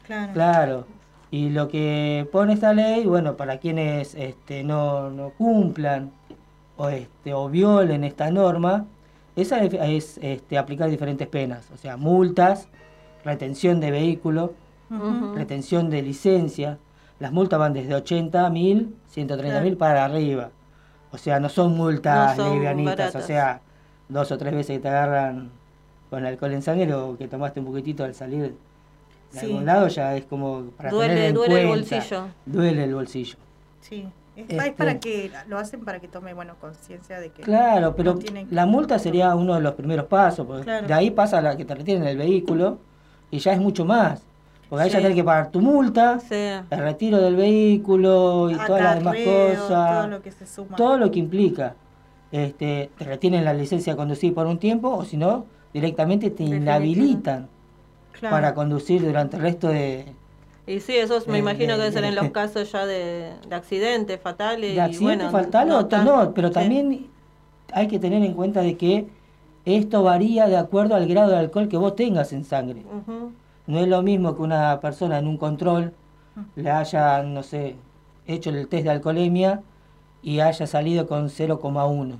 [0.06, 0.32] Claro.
[0.32, 0.86] Claro.
[1.30, 6.10] Y lo que pone esta ley, bueno, para quienes este, no, no cumplan
[6.76, 8.86] o, este, o violen esta norma,
[9.36, 12.68] esa es, es, este, aplicar diferentes penas, o sea, multas,
[13.24, 14.54] retención de vehículo,
[15.36, 16.78] retención de licencia.
[17.20, 20.50] Las multas van desde 80 mil, 130 mil para arriba.
[21.12, 23.22] O sea, no son multas No son livianitas, baratas.
[23.22, 23.60] o sea,
[24.08, 25.50] dos o tres veces que te agarran
[26.08, 28.56] con alcohol en sangre o que tomaste un poquitito al salir
[29.32, 29.46] de Sí.
[29.46, 32.22] algún lado, ya es como para Duele- tener en duele el bolsillo.
[32.46, 33.36] Duele el bolsillo.
[33.80, 34.06] Sí.
[34.36, 37.94] Es, es Este- para que lo hacen para que tome bueno conciencia de que Claro,
[37.94, 40.86] pero no tienen que- la multa sería uno de los primeros pasos, porque Claro.
[40.86, 42.78] de ahí pasa a la que te retienen el vehículo
[43.30, 44.22] y ya es mucho más.
[44.68, 46.34] Porque ahí ya tenés que pagar tu multa, Sí.
[46.34, 50.76] el retiro del vehículo y todas las demás cosas, todo lo que se suma.
[50.76, 51.74] todo lo que implica.
[52.32, 56.44] Este, te retienen la licencia de conducir por un tiempo o si no, directamente te
[56.44, 57.48] inhabilitan
[58.20, 58.36] Claro.
[58.36, 60.12] para conducir durante el resto de,
[60.66, 62.86] Y sí, esos me Eh, imagino que de- deben ser en de- los casos ya
[62.86, 64.70] de, de accidentes fatales.
[64.70, 66.54] de y accidente bueno, fatal o tan- no, pero sí.
[66.54, 67.06] también
[67.72, 69.06] hay que tener en cuenta de que
[69.64, 72.82] esto varía de acuerdo al grado de alcohol que vos tengas en sangre.
[73.66, 75.92] No es lo mismo que una persona en un control
[76.56, 77.76] le haya, no sé,
[78.26, 79.60] hecho el test de alcoholemia
[80.22, 82.16] y haya salido con 0,1.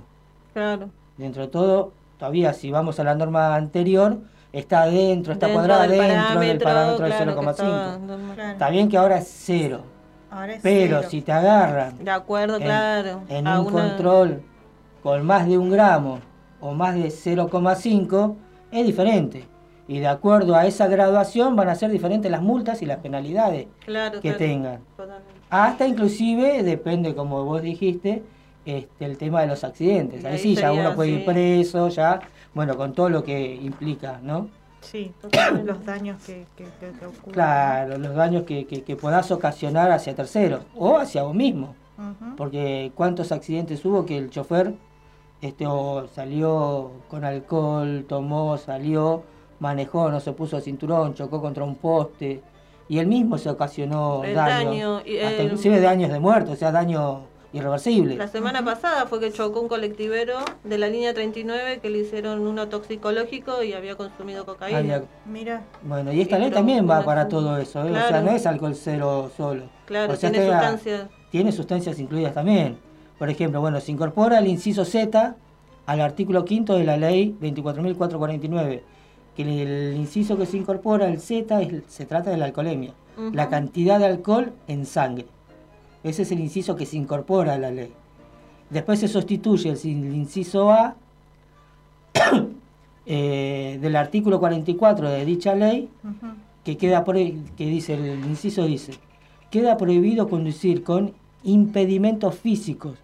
[0.53, 0.89] Claro.
[1.17, 4.19] Dentro de todo, todavía si vamos a la norma anterior,
[4.53, 7.51] está dentro, está Dentro cuadrada del dentro del parámetro, claro, que 0,5.
[7.51, 8.51] estaba normal.
[8.51, 9.81] Está bien que ahora es cero,
[10.29, 11.09] Ahora es pero cero.
[11.09, 13.21] si te agarran De acuerdo, en, claro.
[13.29, 14.41] en a un una- control
[15.03, 16.19] con más de un gramo
[16.59, 18.35] o más de 0,5,
[18.71, 19.45] es diferente.
[19.87, 23.67] Y de acuerdo a esa graduación van a ser diferentes las multas y las penalidades
[23.85, 24.79] Claro, que tengan.
[24.95, 25.31] Totalmente.
[25.49, 28.23] Hasta inclusive, depende como vos dijiste,
[28.63, 30.23] este, el tema de los accidentes.
[30.23, 32.21] Ahí Ahí sí, ya uno puede ir preso, ya,
[32.53, 34.49] bueno, con todo lo que implica, ¿no?
[34.81, 35.13] Sí,
[35.63, 37.33] los daños que, que, que- que ocurren.
[37.33, 41.75] Claro, los daños que, puedas ocasionar hacia terceros o hacia vos mismo.
[42.35, 44.73] Porque cuántos accidentes hubo que el chofer
[45.39, 49.21] este, o salió con alcohol, tomó, salió,
[49.59, 52.41] manejó, no se puso cinturón, chocó contra un poste
[52.89, 56.55] y él mismo se ocasionó El daño, daño, y, hasta inclusive daños de muerto, o
[56.55, 57.21] sea, daño
[57.53, 58.15] irreversible.
[58.15, 62.39] La semana pasada fue que chocó un colectivero de la línea 39 que le hicieron
[62.47, 64.79] uno toxicológico y había consumido cocaína.
[64.79, 67.91] Había- Mira, Bueno, y esta Y ley pero también va para todo eso, ¿eh?
[67.91, 69.63] o sea, no es alcohol cero solo.
[69.85, 71.07] Claro, O sea, tiene sustancias.
[71.29, 72.77] Tiene sustancias incluidas también.
[73.19, 75.35] Por ejemplo, bueno, se incorpora el inciso Z
[75.85, 78.81] al artículo quinto de la ley 24.449,
[79.35, 82.93] que el, el inciso que se incorpora, el Z, es- se trata de la alcoholemia,
[83.33, 85.25] la cantidad de alcohol en sangre.
[86.03, 87.91] Ese es el inciso que se incorpora a la ley.
[88.69, 90.95] Después se sustituye el, el inciso A
[93.05, 95.89] eh, del artículo 44 de dicha ley
[96.63, 98.93] que queda por que dice el inciso dice
[99.49, 102.99] queda prohibido conducir con impedimentos físicos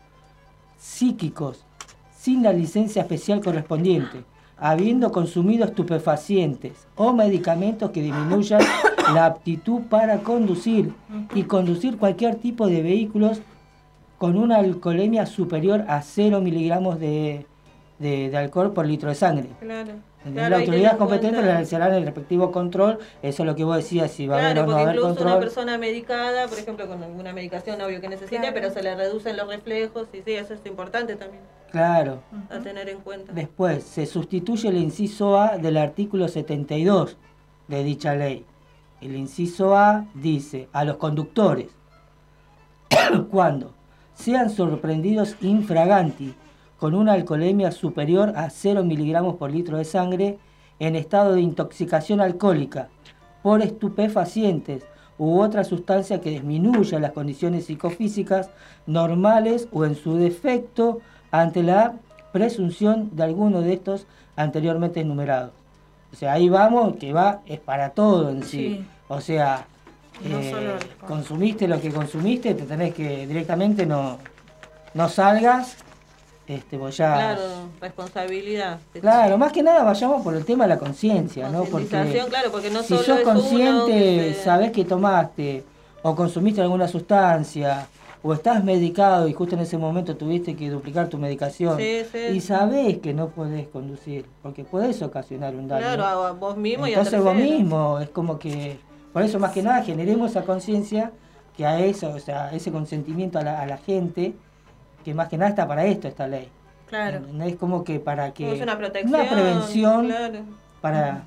[0.78, 1.66] psíquicos
[2.16, 4.24] sin la licencia especial correspondiente
[4.58, 8.62] habiendo consumido estupefacientes o medicamentos que disminuyan
[9.14, 10.94] la aptitud para conducir
[11.34, 13.42] y conducir cualquier tipo de vehículos
[14.18, 17.46] con una alcoholemia superior a 0 miligramos de,
[18.00, 19.48] de- de alcohol por litro de sangre.
[19.60, 19.92] Claro.
[20.34, 23.00] Claro, la autoridad competente realizará el respectivo control.
[23.22, 25.22] Eso es lo que vos decías, si va a haber o no porque haber incluso
[25.22, 28.54] una persona medicada, por ejemplo, con alguna medicación obvio que necesite, Claro.
[28.54, 32.20] pero se le reducen los reflejos y sí, eso es importante también Claro.
[32.50, 33.32] a tener en cuenta.
[33.32, 37.16] Después, se sustituye el inciso A del artículo 72
[37.70, 38.44] de dicha ley.
[39.00, 41.68] El inciso A dice a los conductores,
[43.30, 43.74] cuando
[44.16, 46.34] sean sorprendidos infraganti
[46.80, 50.40] con una alcoholemia superior a 0 miligramos por litro de sangre
[50.80, 52.90] en estado de intoxicación alcohólica
[53.44, 54.84] por estupefacientes
[55.18, 58.50] u otra sustancia que disminuya las condiciones psicofísicas
[58.86, 61.96] normales o en su defecto ante la
[62.32, 64.06] presunción de alguno de estos
[64.36, 65.57] anteriormente enumerados.
[66.12, 68.50] O sea, ahí vamos, que va, es para todo en sí.
[68.80, 68.86] Sí.
[69.10, 69.66] O sea,
[70.28, 70.72] No eh, solo
[71.08, 74.18] consumiste lo que consumiste, te tenés que directamente no,
[74.94, 75.78] no salgas,
[76.48, 77.14] este, vos ya...
[77.14, 77.42] Claro,
[77.82, 78.80] responsabilidad.
[79.00, 81.66] Claro, más que nada vayamos por el tema de la conciencia, ¿no?
[81.66, 81.88] Porque
[82.30, 85.64] claro, porque no si solo sos uno consciente, que se- sabés que tomaste
[86.04, 87.88] o consumiste alguna sustancia
[88.24, 92.18] o estás medicado y justo en ese momento tuviste que duplicar tu medicación Sí, sí.
[92.34, 95.84] y sabés que no podés conducir porque podés ocasionar un daño.
[95.84, 98.80] Claro, a vos mismo y a Entonces vos mismo, es como que,
[99.14, 101.12] por eso más que nada generemos esa conciencia
[101.56, 104.34] que a eso, o sea, ese consentimiento a la, a la gente,
[105.04, 106.50] que más que nada está para esto esta ley.
[106.88, 107.22] Claro.
[107.44, 108.54] Es como que para que...
[108.56, 109.20] Es una protección.
[109.20, 110.40] Una prevención Claro.
[110.82, 111.24] para...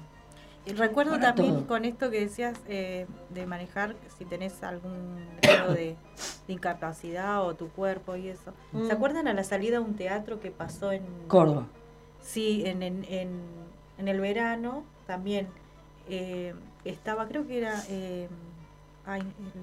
[0.71, 1.67] Y recuerdo Para también todo.
[1.67, 5.97] con esto que decías eh, de manejar, si tenés algún grado de,
[6.47, 8.53] de incapacidad o tu cuerpo y eso.
[8.73, 8.87] Mm.
[8.87, 11.67] ¿Se acuerdan a la salida a un teatro que pasó en Córdoba.
[12.21, 13.41] Sí, en, en, en,
[13.99, 15.49] en el verano también
[16.09, 16.55] eh,
[16.85, 18.29] estaba, creo que era eh,
[19.07, 19.23] ay,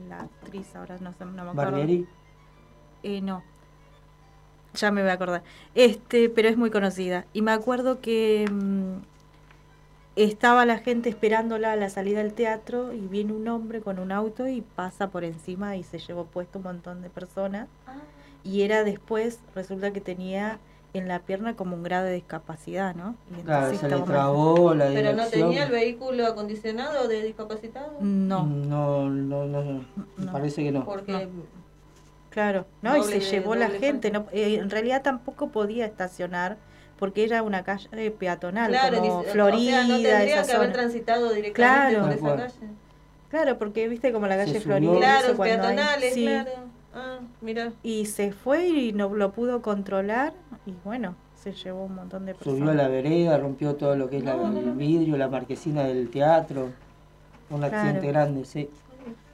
[0.09, 1.55] la actriz, ahora no, sé, no me acuerdo.
[1.71, 2.07] Barbieri.
[3.03, 3.43] Eh, no.
[4.73, 5.43] Ya me voy a acordar.
[5.75, 7.25] Este, pero es muy conocida.
[7.33, 8.97] Y me acuerdo que mm,
[10.23, 14.11] estaba la gente esperándola a la salida del teatro y viene un hombre con un
[14.11, 17.67] auto y pasa por encima y se llevó puesto un montón de personas.
[18.43, 20.59] y era después, resulta que tenía
[20.93, 23.15] en la pierna como un grado de discapacidad, ¿no?
[23.29, 27.23] Y Claro, entonces se le estaba trabó la ¿Pero no tenía el vehículo acondicionado de
[27.23, 27.97] discapacitado?
[27.99, 28.45] No.
[28.45, 30.85] No, no, no, parece que no.
[30.85, 31.27] Porque
[32.29, 32.95] Claro, ¿no?
[32.97, 34.11] y se llevó la gente.
[34.11, 36.57] No, eh, en realidad tampoco podía estacionar
[36.97, 40.57] porque era una calle peatonal, Claro, como dice- Florida, o sea, no tendría esa que
[40.57, 42.01] haber transitado directamente Claro.
[42.19, 42.71] por esa calle.
[43.29, 44.59] Claro, porque viste como la calle.
[44.59, 44.97] Florida.
[44.97, 46.23] Claro, eso cuando hay- peatonales, sí.
[46.25, 46.51] claro.
[46.95, 47.73] Ah, mira.
[47.83, 50.33] Y se fue y no lo pudo controlar
[50.65, 52.57] y bueno, se llevó un montón de personas.
[52.59, 55.27] Subió a la vereda, rompió todo lo que es la- No, no, el vidrio, la
[55.27, 56.69] marquesina del teatro.
[57.49, 58.69] Un accidente grande, sí.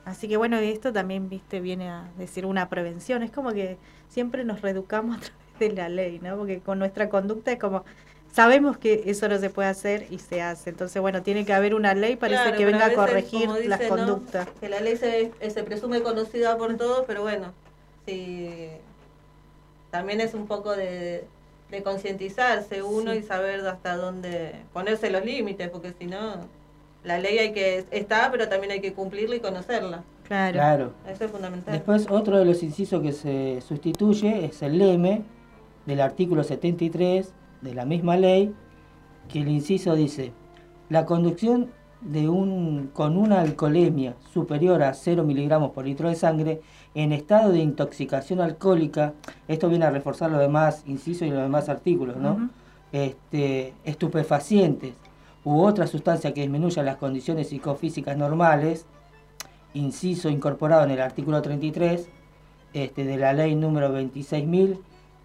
[0.05, 3.23] Así que bueno, esto también, viste, viene a decir una prevención.
[3.23, 3.77] Es como que
[4.09, 6.37] siempre nos reeducamos a través de la ley, ¿no?
[6.37, 7.83] Porque con nuestra conducta es como,
[8.31, 10.69] sabemos que eso no se puede hacer y se hace.
[10.71, 13.81] Entonces, bueno, tiene que haber una ley, parece Claro, que venga a veces, corregir las
[13.81, 14.47] conductas.
[14.59, 17.51] Que la ley se, se presume conocida por todos, pero bueno,
[18.05, 18.69] sí,
[19.91, 21.25] también es un poco de,
[21.69, 23.19] de concientizarse uno Sí.
[23.19, 26.35] y saber hasta dónde ponerse los límites, porque si no,
[27.03, 30.03] la ley hay que está, pero también hay que cumplirla y conocerla.
[30.27, 30.53] Claro.
[30.53, 30.93] Claro.
[31.07, 31.73] Eso es fundamental.
[31.73, 35.21] Después, otro de los incisos que se sustituye es el leme
[35.85, 38.53] del artículo 73 de la misma ley,
[39.29, 40.33] que el inciso dice,
[40.89, 41.69] la conducción
[42.01, 46.61] de un, con una alcoholemia superior a 0 miligramos por litro de sangre
[46.95, 49.13] en estado de intoxicación alcohólica,
[49.47, 52.49] esto viene a reforzar los demás incisos y los demás artículos, ¿no?
[52.91, 54.93] Este, estupefacientes
[55.43, 58.85] u otra sustancia que disminuya las condiciones psicofísicas normales,
[59.73, 62.07] inciso incorporado en el artículo 33
[62.73, 63.91] este, de la ley número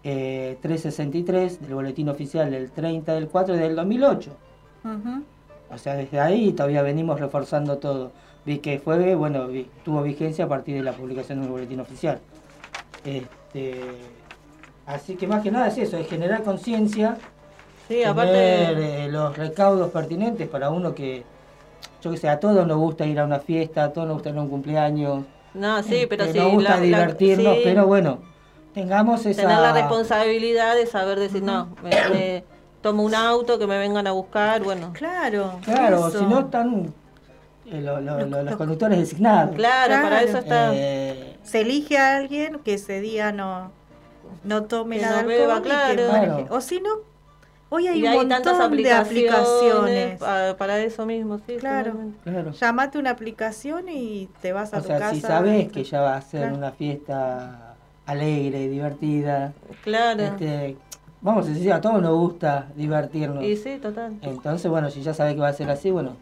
[0.03, 4.31] 26.363 del boletín oficial del 30 del 4 del 2008.
[4.85, 5.23] Ujú.
[5.71, 8.11] O sea, desde ahí todavía venimos reforzando todo.
[8.45, 12.19] Vi que fue, bueno, vi- tuvo vigencia a partir de la publicación del boletín oficial.
[13.05, 13.79] Este,
[14.85, 17.17] así que más que nada es eso, es generar conciencia,
[17.87, 21.23] Sí, tener aparte, eh, los recaudos pertinentes para uno que,
[22.01, 24.29] yo que sé, a todos nos gusta ir a una fiesta, a todos nos gusta
[24.29, 25.23] ir a un cumpleaños.
[25.53, 28.19] no, sí, pero que sí, nos gusta la- la- divertirnos, sí, pero bueno,
[28.73, 29.41] tengamos esa...
[29.41, 32.43] tener la responsabilidad de saber decir, no, me, me
[32.81, 34.91] tomo un auto, que me vengan a buscar, bueno.
[34.93, 35.59] Claro.
[35.63, 36.93] Claro, si no están
[37.65, 39.55] eh, lo- lo- lo- los conductores designados.
[39.55, 40.71] Claro, para eso está.
[40.73, 43.71] Eh, Se elige a alguien que ese día no,
[44.43, 46.47] no tome Que nada no beba, claro.
[46.49, 46.89] O si no,
[47.69, 50.19] hoy hay y un hay montón tantas de aplicaciones, aplicaciones.
[50.19, 51.57] pa- para eso mismo, sí.
[51.59, 51.93] Claro.
[52.23, 52.51] claro.
[52.53, 55.13] Llamate una aplicación y te vas a O tu sea, casa.
[55.15, 56.55] si sabes que ya va a ser Claro.
[56.55, 57.68] una fiesta
[58.09, 59.53] alegre, divertida,
[59.83, 60.23] Claro.
[60.23, 60.77] este,
[61.21, 63.43] vamos a decir, a todos nos gusta divertirnos.
[63.43, 64.17] Y sí, total.
[64.21, 66.13] Entonces, bueno, si ya sabes que va a ser así, bueno,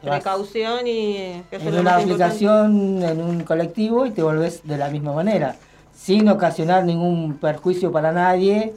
[0.00, 5.12] Precaución y que en una aplicación, en un colectivo y te volvés de la misma
[5.12, 5.56] manera,
[5.92, 8.74] sin ocasionar ningún perjuicio para nadie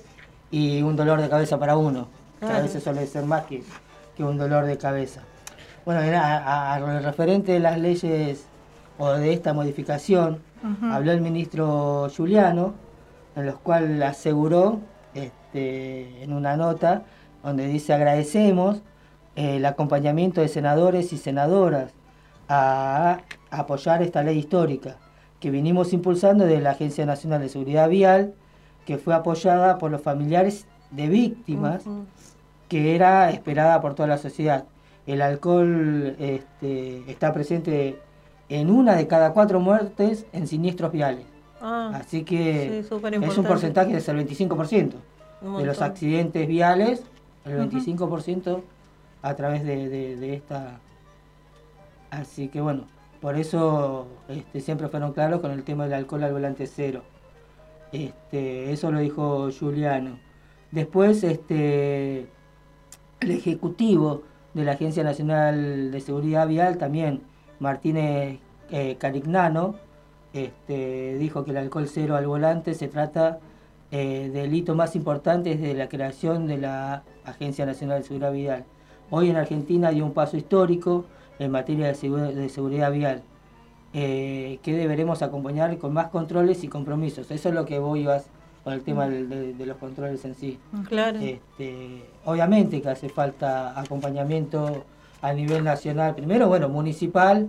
[0.50, 2.08] y un dolor de cabeza para uno,
[2.40, 3.64] que a veces suele ser más que,
[4.18, 5.22] que un dolor de cabeza.
[5.86, 8.46] Bueno, era a, a- a referente de las leyes
[8.98, 10.40] o de esta modificación,
[10.84, 12.74] habló el ministro Giuliano,
[13.36, 14.80] en los cual aseguró
[15.14, 17.04] este, en una nota
[17.44, 18.82] donde dice agradecemos
[19.36, 21.92] eh, el acompañamiento de senadores y senadoras
[22.48, 24.98] a, apoyar esta ley histórica
[25.40, 28.34] que vinimos impulsando de la Agencia Nacional de Seguridad Vial,
[28.86, 31.84] que fue apoyada por los familiares de víctimas,
[32.70, 34.66] que era esperada por toda la sociedad.
[35.08, 38.00] El alcohol este, está presente
[38.60, 41.26] en una de cada cuatro muertes en siniestros viales.
[41.62, 42.96] Ah, Así que sí,
[43.26, 44.94] es un porcentaje del 25%
[45.42, 47.04] Un de los accidentes viales,
[47.46, 47.78] el Ujú.
[47.78, 48.62] 25%
[49.22, 50.80] a través de, de- de esta...
[52.10, 52.84] Así que bueno,
[53.22, 57.04] por eso este, siempre fueron claros con el tema del alcohol al volante cero.
[57.94, 60.18] Este, eso lo dijo Juliano.
[60.72, 62.28] Después, este,
[63.20, 64.24] el ejecutivo
[64.54, 67.22] de la Agencia Nacional de Seguridad Vial, también
[67.62, 68.40] Martínez
[68.72, 69.76] eh, Carignano,
[70.34, 73.40] este, dijo que el alcohol cero al volante se trata
[73.92, 78.64] eh, del hito más importante desde la creación de la Agencia Nacional de Seguridad Vial.
[79.10, 81.06] Hoy en Argentina dio un paso histórico
[81.40, 83.24] en materia de, segura- de seguridad vial,
[83.94, 87.30] eh, que deberemos acompañar con más controles y compromisos.
[87.30, 88.22] Eso es lo que voy a
[88.64, 90.60] con el tema de los controles en sí.
[90.88, 91.20] Claro.
[91.20, 94.86] Este, obviamente que hace falta acompañamiento
[95.22, 97.48] a nivel nacional, primero, bueno, municipal,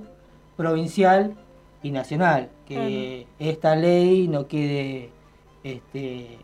[0.57, 1.35] provincial
[1.83, 5.11] y nacional, que esta ley no quede
[5.65, 6.39] este,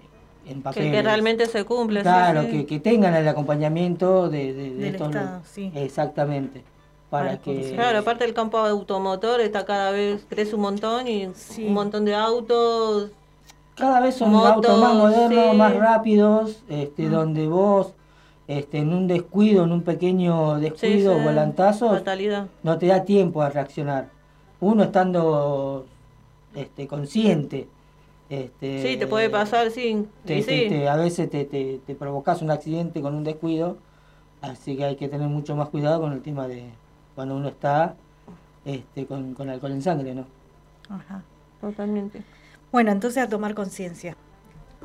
[0.46, 0.90] en papel.
[0.90, 2.00] que realmente se cumple.
[2.00, 2.48] sí, Claro, sí.
[2.50, 5.70] Que, que tengan el acompañamiento de, de- de Del estos Estado, sí.
[5.74, 6.64] Exactamente.
[7.10, 7.72] Para que.
[7.74, 12.14] Claro, aparte el campo automotor está cada vez, crece un montón y un montón de
[12.14, 13.10] autos.
[13.76, 17.12] Cada vez son Motos, autos más modernos, más rápidos, este, Mm.
[17.12, 17.94] donde vos
[18.48, 21.22] este, en un descuido, en un pequeño descuido, sí.
[21.24, 22.02] volantazo,
[22.62, 24.08] no te da tiempo a reaccionar.
[24.60, 25.86] Uno estando
[26.54, 27.68] este, consciente.
[28.28, 30.06] Este, Sí, te puede pasar, sí.
[30.68, 33.76] te- a veces te, te, te provocas un accidente con un descuido,
[34.42, 36.64] así que hay que tener mucho más cuidado con el tema de
[37.14, 37.94] cuando uno está
[38.64, 40.26] este, con, con alcohol en sangre, ¿no?
[40.88, 41.22] Ajá.
[41.60, 42.22] Totalmente.
[42.70, 44.16] Bueno, entonces a tomar conciencia.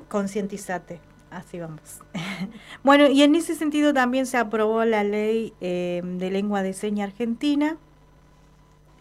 [0.09, 0.99] Concientizate.
[1.33, 1.99] Así vamos.
[2.83, 7.05] bueno, y en ese sentido también se aprobó la ley eh, de lengua de seña
[7.05, 7.77] argentina.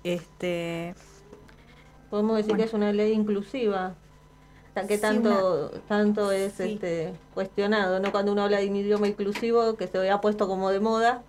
[0.05, 0.95] Este,
[2.11, 2.63] Podemos decir Bueno.
[2.65, 3.95] que es una ley inclusiva.
[4.89, 6.73] Que Sí, tanto, tanto es Sí.
[6.75, 8.11] este, cuestionado, ¿no?
[8.11, 11.23] Cuando uno habla de un idioma inclusivo que se había puesto como de moda,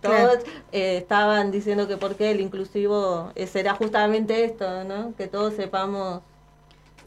[0.00, 0.30] Claro.
[0.32, 5.14] todos eh, estaban diciendo que por qué el inclusivo eh, será justamente esto, ¿no?
[5.16, 6.20] Que todos sepamos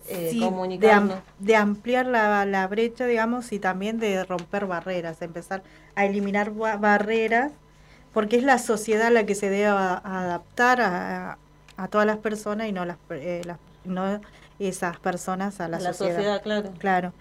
[0.08, 0.40] eh, sí,
[0.80, 5.64] de, am- de ampliar la, la brecha, digamos, y también de romper barreras, empezar
[5.96, 7.52] a eliminar ba- barreras,
[8.14, 11.38] porque es la sociedad la que se debe a- adaptar a,
[11.78, 14.20] a todas las personas y no las, eh, las- no
[14.60, 16.72] esas personas a la, la sociedad, claro.
[16.80, 17.14] Claro.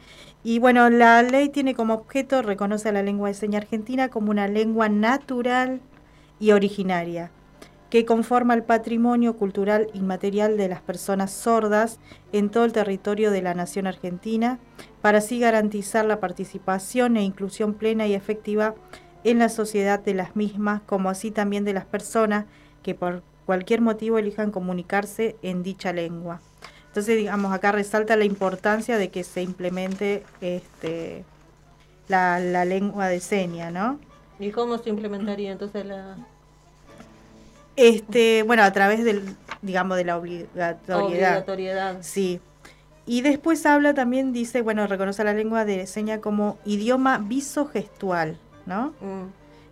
[0.43, 4.31] Y bueno, la ley tiene como objeto, reconoce a la lengua de seña argentina como
[4.31, 5.81] una lengua natural
[6.39, 7.31] y originaria,
[7.91, 11.99] que conforma el patrimonio cultural inmaterial de las personas sordas
[12.33, 14.59] en todo el territorio de la nación argentina,
[15.03, 18.75] para así garantizar la participación e inclusión plena y efectiva
[19.25, 22.47] en la sociedad de las mismas, como así también de las personas
[22.83, 26.41] que por cualquier motivo elijan comunicarse en dicha lengua.
[26.89, 31.25] Entonces, digamos, acá resalta la importancia de que se implemente este,
[32.09, 34.01] la, la lengua de seña, ¿no?
[34.39, 36.17] ¿Y cómo se implementaría entonces la
[37.77, 39.23] Este, bueno, a través del,
[39.63, 41.05] digamos, de la obligatoriedad.
[41.05, 41.99] obligatoriedad?
[42.01, 42.41] Sí.
[43.05, 48.95] Y después habla también, dice, bueno, reconoce la lengua de seña como idioma visogestual, ¿no?
[49.01, 49.27] Mm.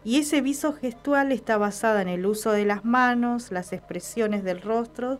[0.04, 4.60] Y ese viso gestual está basada en el uso de las manos, las expresiones del
[4.60, 5.18] rostro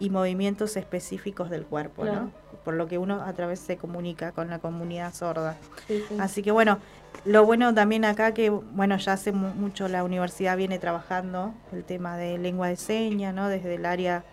[0.00, 2.22] y movimientos específicos del cuerpo, Claro.
[2.22, 2.32] ¿no?
[2.64, 5.56] Por lo que uno a través se comunica con la comunidad sorda.
[5.88, 6.16] Sí, sí.
[6.20, 6.78] Así que bueno,
[7.24, 11.84] lo bueno también acá que, bueno, ya hace mu- mucho la universidad viene trabajando el
[11.84, 13.48] tema de lengua de señas, ¿no?
[13.48, 14.24] Desde el área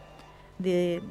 [0.60, 1.02] de,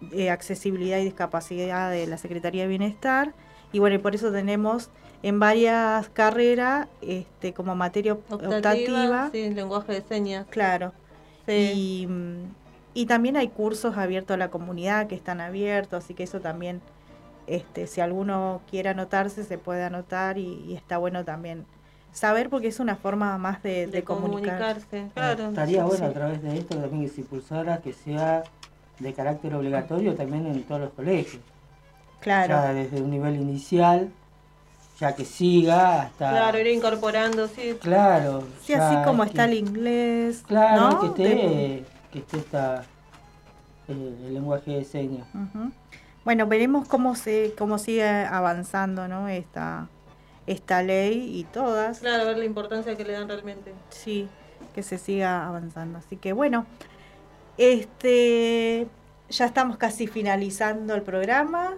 [0.00, 3.32] de accesibilidad y discapacidad de la Secretaría de Bienestar.
[3.72, 4.90] Y bueno, y por eso tenemos
[5.22, 9.30] en varias carreras este, como materia op- Optativa, optativa.
[9.30, 10.46] sí, lenguaje de señas.
[10.50, 10.92] Claro.
[11.46, 11.52] Sí.
[12.02, 12.44] Y, mm,
[12.94, 16.80] y también hay cursos abiertos a la comunidad que están abiertos, así que eso también,
[17.46, 21.64] este, si alguno quiere anotarse, se puede anotar y, y está bueno también
[22.12, 24.58] saber porque es una forma más de, de, de comunicar.
[24.58, 25.48] comunicarse, claro.
[25.48, 26.10] Estaría Sí, bueno sí.
[26.10, 28.42] a través de esto también que se impulsara que sea
[28.98, 31.42] de carácter obligatorio también en todos los colegios.
[32.20, 32.54] Claro.
[32.54, 34.10] Ya desde un nivel inicial,
[35.00, 36.30] ya que siga hasta...
[36.30, 37.76] Claro, ir incorporando, sí.
[37.80, 38.44] Claro.
[38.62, 40.44] Sí, así como que- está el inglés.
[40.46, 41.00] Claro, ¿no?
[41.00, 42.84] que esté, De- que esté esta,
[43.88, 45.26] eh, el lenguaje de señas.
[46.24, 49.28] Bueno, veremos cómo se cómo sigue avanzando, ¿no?
[49.28, 49.88] Esta
[50.46, 52.00] esta ley y todas.
[52.00, 53.72] Claro, ver la importancia que le dan realmente.
[53.90, 54.28] Sí,
[54.74, 55.98] que se siga avanzando.
[55.98, 56.66] Así que bueno,
[57.58, 58.86] este
[59.28, 61.74] ya estamos casi finalizando el programa.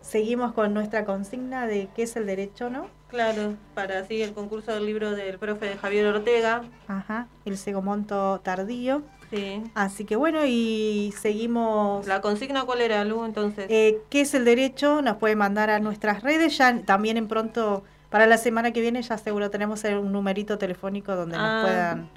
[0.00, 2.86] Seguimos con nuestra consigna de qué es el derecho, ¿no?
[3.08, 6.62] Claro, para así el concurso del libro del profe Javier Ortega.
[6.86, 9.02] Ajá, el segomonto tardío.
[9.30, 9.62] Sí.
[9.74, 12.06] Así que bueno, y seguimos.
[12.06, 13.66] ¿La consigna cuál era, Lu, entonces?
[13.68, 15.02] Eh, ¿Qué es el derecho?
[15.02, 16.56] Nos puede mandar a nuestras redes.
[16.58, 21.16] Ya también en pronto, para la semana que viene, ya seguro tenemos un numerito telefónico
[21.16, 22.10] donde Ah, nos puedan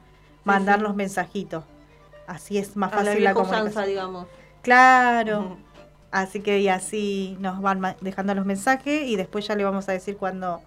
[0.44, 0.84] mandar sí.
[0.84, 1.64] los mensajitos.
[2.28, 3.86] Así es más a la fácil la usanza, comunicación.
[3.88, 4.28] digamos.
[4.62, 5.58] Claro.
[6.12, 9.92] Así que y así nos van dejando los mensajes y después ya le vamos a
[9.94, 10.62] decir cuándo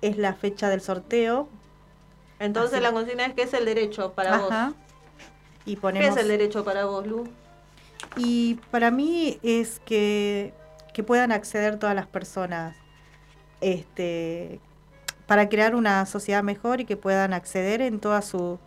[0.00, 1.48] es la fecha del sorteo.
[2.38, 2.82] Entonces Así.
[2.82, 4.66] la consigna es ¿qué es el derecho para Ajá.
[4.66, 4.74] vos?
[5.66, 7.24] Y ¿Qué es el derecho para vos, Lu?
[8.16, 10.54] Y para mí es que,
[10.94, 12.76] que puedan acceder todas las personas
[13.60, 14.60] este,
[15.26, 18.58] para crear una sociedad mejor y que puedan acceder en todas su,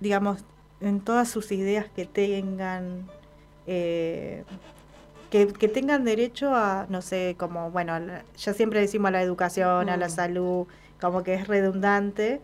[0.00, 0.44] digamos,
[0.80, 3.08] en todas sus ideas que tengan,
[3.66, 4.44] eh,
[5.30, 7.98] que, que tengan derecho a, no sé, como, bueno,
[8.36, 10.10] ya siempre decimos a la educación, a la Mm.
[10.10, 10.66] salud,
[11.00, 12.40] como que es redundante.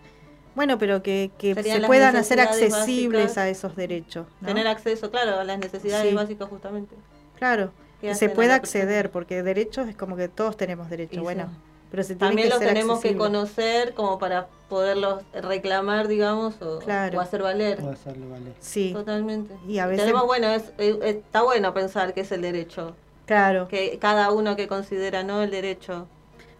[0.58, 3.38] Bueno, pero que, que se puedan hacer accesibles básicas.
[3.38, 4.26] a esos derechos.
[4.40, 4.48] ¿no?
[4.48, 6.16] Tener acceso, claro, a las necesidades Sí.
[6.16, 6.96] básicas justamente.
[7.38, 11.44] Claro, que se pueda acceder, porque derechos es como que todos tenemos derecho, Y bueno,
[11.48, 11.56] sí.
[11.92, 16.80] pero se También que los ser tenemos que conocer como para poderlos reclamar, digamos, o,
[16.80, 17.18] Claro.
[17.18, 17.80] o hacer valer.
[17.80, 18.54] O hacerlo valer.
[18.58, 18.90] Sí.
[18.92, 19.54] Totalmente.
[19.68, 22.96] Y a veces- Tenemos, bueno, es, eh, está bueno pensar que es el derecho.
[23.26, 23.68] Claro.
[23.68, 25.40] Que cada uno que considera, ¿no?
[25.40, 26.08] El derecho.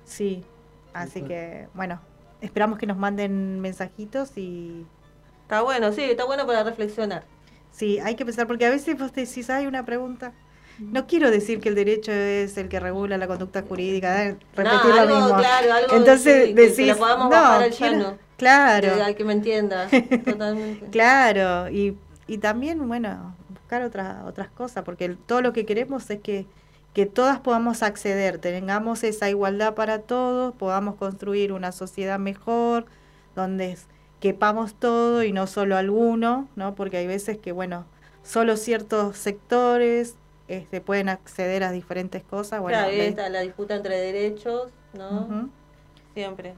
[0.05, 0.45] Sí,
[0.93, 2.01] así que, bueno,
[2.41, 4.85] esperamos que nos manden mensajitos y...
[5.43, 7.25] Está bueno, sí, está bueno para reflexionar.
[7.71, 10.33] Sí, hay que pensar, porque a veces vos decís, hay una pregunta.
[10.79, 14.37] No quiero decir que el derecho es el que regula la conducta jurídica, ¿eh?
[14.55, 15.37] repetir no, lo mismo.
[15.39, 18.19] Claro, algo Entonces que- decís, que lo podamos no, bajar al quiero- llano.
[18.37, 19.07] claro.
[19.07, 19.89] Que, que me entienda,
[20.25, 20.87] totalmente.
[20.91, 21.97] Claro, y,
[22.29, 26.47] y también, bueno, buscar otra, otras cosas, porque el- todo lo que queremos es que,
[26.99, 32.87] que todas podamos acceder, tengamos esa igualdad para todos, podamos construir una sociedad mejor,
[33.37, 33.79] donde
[34.19, 36.75] quepamos todo y no solo alguno, ¿no?
[36.75, 37.85] Porque hay veces que, bueno,
[38.25, 40.17] solo ciertos sectores
[40.49, 42.61] este, pueden acceder a diferentes cosas.
[42.61, 45.51] Bueno, claro, ahí está la disputa entre derechos, ¿no?
[46.15, 46.55] Siempre.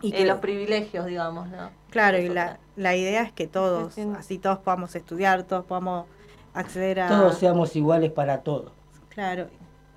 [0.00, 1.70] Y que- los privilegios, digamos, ¿no?
[1.90, 4.16] Claro, y la, la idea es que todos, Entiendo.
[4.20, 6.06] así todos podamos estudiar, todos podamos
[6.54, 7.08] acceder a...
[7.08, 8.70] Todos seamos iguales para todos.
[9.08, 9.48] Claro,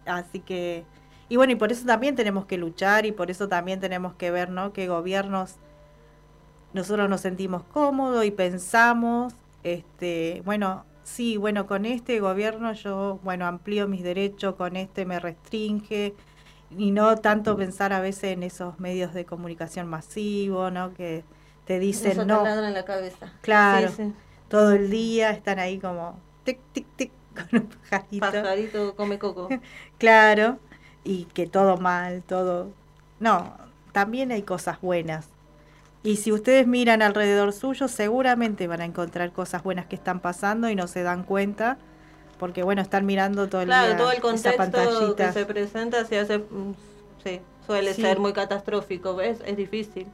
[0.06, 0.86] así que...
[1.30, 4.32] Y bueno, y por eso también tenemos que luchar y por eso también tenemos que
[4.32, 4.74] ver, ¿no?
[4.74, 5.56] Que gobiernos,
[6.74, 9.34] nosotros nos sentimos cómodos y pensamos,
[9.64, 15.20] este, bueno, sí, bueno, con este gobierno yo, bueno, amplío mis derechos, con este me
[15.20, 16.16] restringe,
[16.70, 20.94] y no tanto pensar a veces en esos medios de comunicación masivo, ¿no?
[20.94, 21.24] Que
[21.66, 22.46] te dicen Eso no.
[22.46, 23.34] en la cabeza.
[23.42, 24.14] Claro, Sí, sí.
[24.50, 28.20] todo el día están ahí como tic, tic, tic, con un pajarito.
[28.20, 29.50] Pajarito come coco.
[30.00, 30.60] Claro,
[31.04, 32.72] y que todo mal, todo...
[33.20, 33.56] No,
[33.92, 35.28] también hay cosas buenas.
[36.04, 40.70] Y si ustedes miran alrededor suyo, seguramente van a encontrar cosas buenas que están pasando
[40.70, 41.78] y no se dan cuenta,
[42.40, 46.20] porque bueno, están mirando todo el Claro, día todo el contexto que se presenta se
[46.20, 46.74] hace, mm,
[47.24, 48.02] sí, suele Sí.
[48.04, 49.40] ser muy catastrófico, ¿ves?
[49.46, 50.08] Es difícil.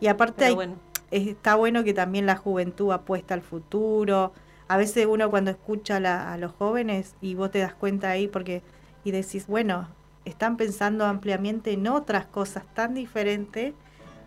[0.00, 0.74] Y aparte hay- bueno.
[1.10, 4.32] es- está bueno que también la juventud apuesta al futuro.
[4.70, 8.08] A veces uno cuando escucha a, la- a los jóvenes y vos te das cuenta
[8.10, 8.62] ahí porque
[9.02, 9.88] y decís, bueno,
[10.24, 13.74] están pensando ampliamente en otras cosas tan diferentes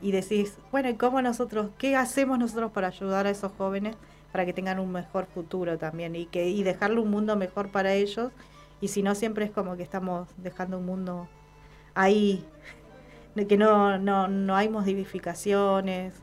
[0.02, 3.96] y decís, bueno, ¿y cómo nosotros, qué hacemos nosotros para ayudar a esos jóvenes
[4.34, 7.94] para que tengan un mejor futuro también y que y dejarle un mundo mejor para
[7.94, 8.34] ellos?
[8.82, 11.30] Y si no siempre es como que estamos dejando un mundo
[11.96, 12.46] ahí
[13.36, 16.14] de que no, no, no hay modificaciones,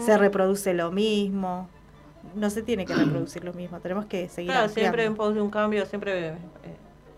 [0.00, 1.68] se reproduce lo mismo.
[2.34, 5.40] No se tiene que reproducir lo mismo, tenemos que seguir Claro, siempre en pos de
[5.40, 6.28] un cambio, siempre.
[6.28, 6.36] eh,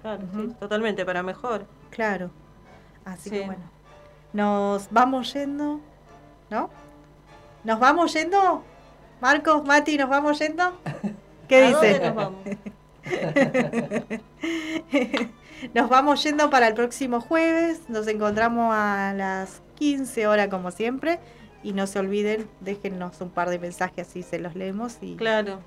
[0.01, 1.67] claro, sí, totalmente, para mejor.
[1.91, 2.31] Claro.
[3.05, 3.63] Así que bueno.
[4.33, 5.81] Nos vamos yendo,
[6.51, 6.71] ¿no?
[7.65, 8.63] ¿Nos vamos yendo?
[9.21, 10.79] Marcos, Mati, ¿nos vamos yendo?
[11.49, 11.99] ¿Qué ¿A dice?
[11.99, 12.41] dónde nos vamos?
[15.75, 17.89] Nos vamos yendo para el próximo jueves.
[17.89, 21.21] Nos encontramos a las 15 horas como siempre.
[21.63, 25.61] Y no se olviden, déjennos un par de mensajes así se los leemos y, Claro.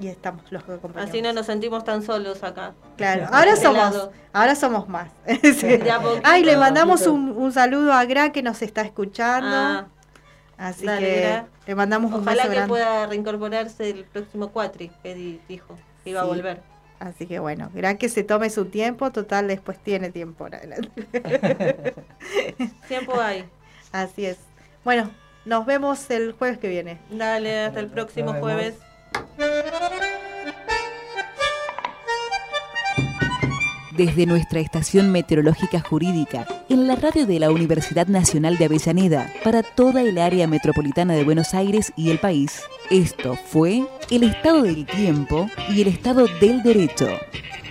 [0.00, 1.08] y estamos los acompañamos.
[1.10, 2.74] Así no nos sentimos tan solos acá.
[2.96, 5.10] Claro, ahora somos, ahora somos más.
[5.42, 5.78] Sí.
[6.24, 9.48] Ay, le mandamos un, un saludo a Gra que nos está escuchando.
[9.48, 9.86] Ah,
[10.58, 11.46] Así dale, que Gra.
[11.66, 12.68] le mandamos un Ojalá que grande.
[12.68, 16.60] pueda reincorporarse el próximo cuatri, que di- dijo que iba a volver.
[17.00, 20.90] Así que bueno, Gra que se tome su tiempo, total después tiene tiempo por adelante.
[22.88, 23.44] Tiempo hay.
[23.92, 24.38] Así es.
[24.84, 25.10] Bueno,
[25.44, 26.98] nos vemos el jueves que viene.
[27.10, 28.74] Dale, hasta el próximo jueves.
[33.96, 39.62] Desde nuestra estación meteorológica jurídica, en la radio de la Universidad Nacional de Avellaneda, para
[39.62, 44.86] toda el área metropolitana de Buenos Aires y el país, esto fue el estado del
[44.86, 47.06] tiempo y el estado del derecho.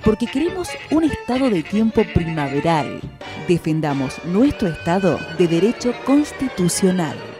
[0.03, 2.99] Porque queremos un estado de tiempo primaveral.
[3.47, 7.30] Defendamos nuestro estado de derecho constitucional.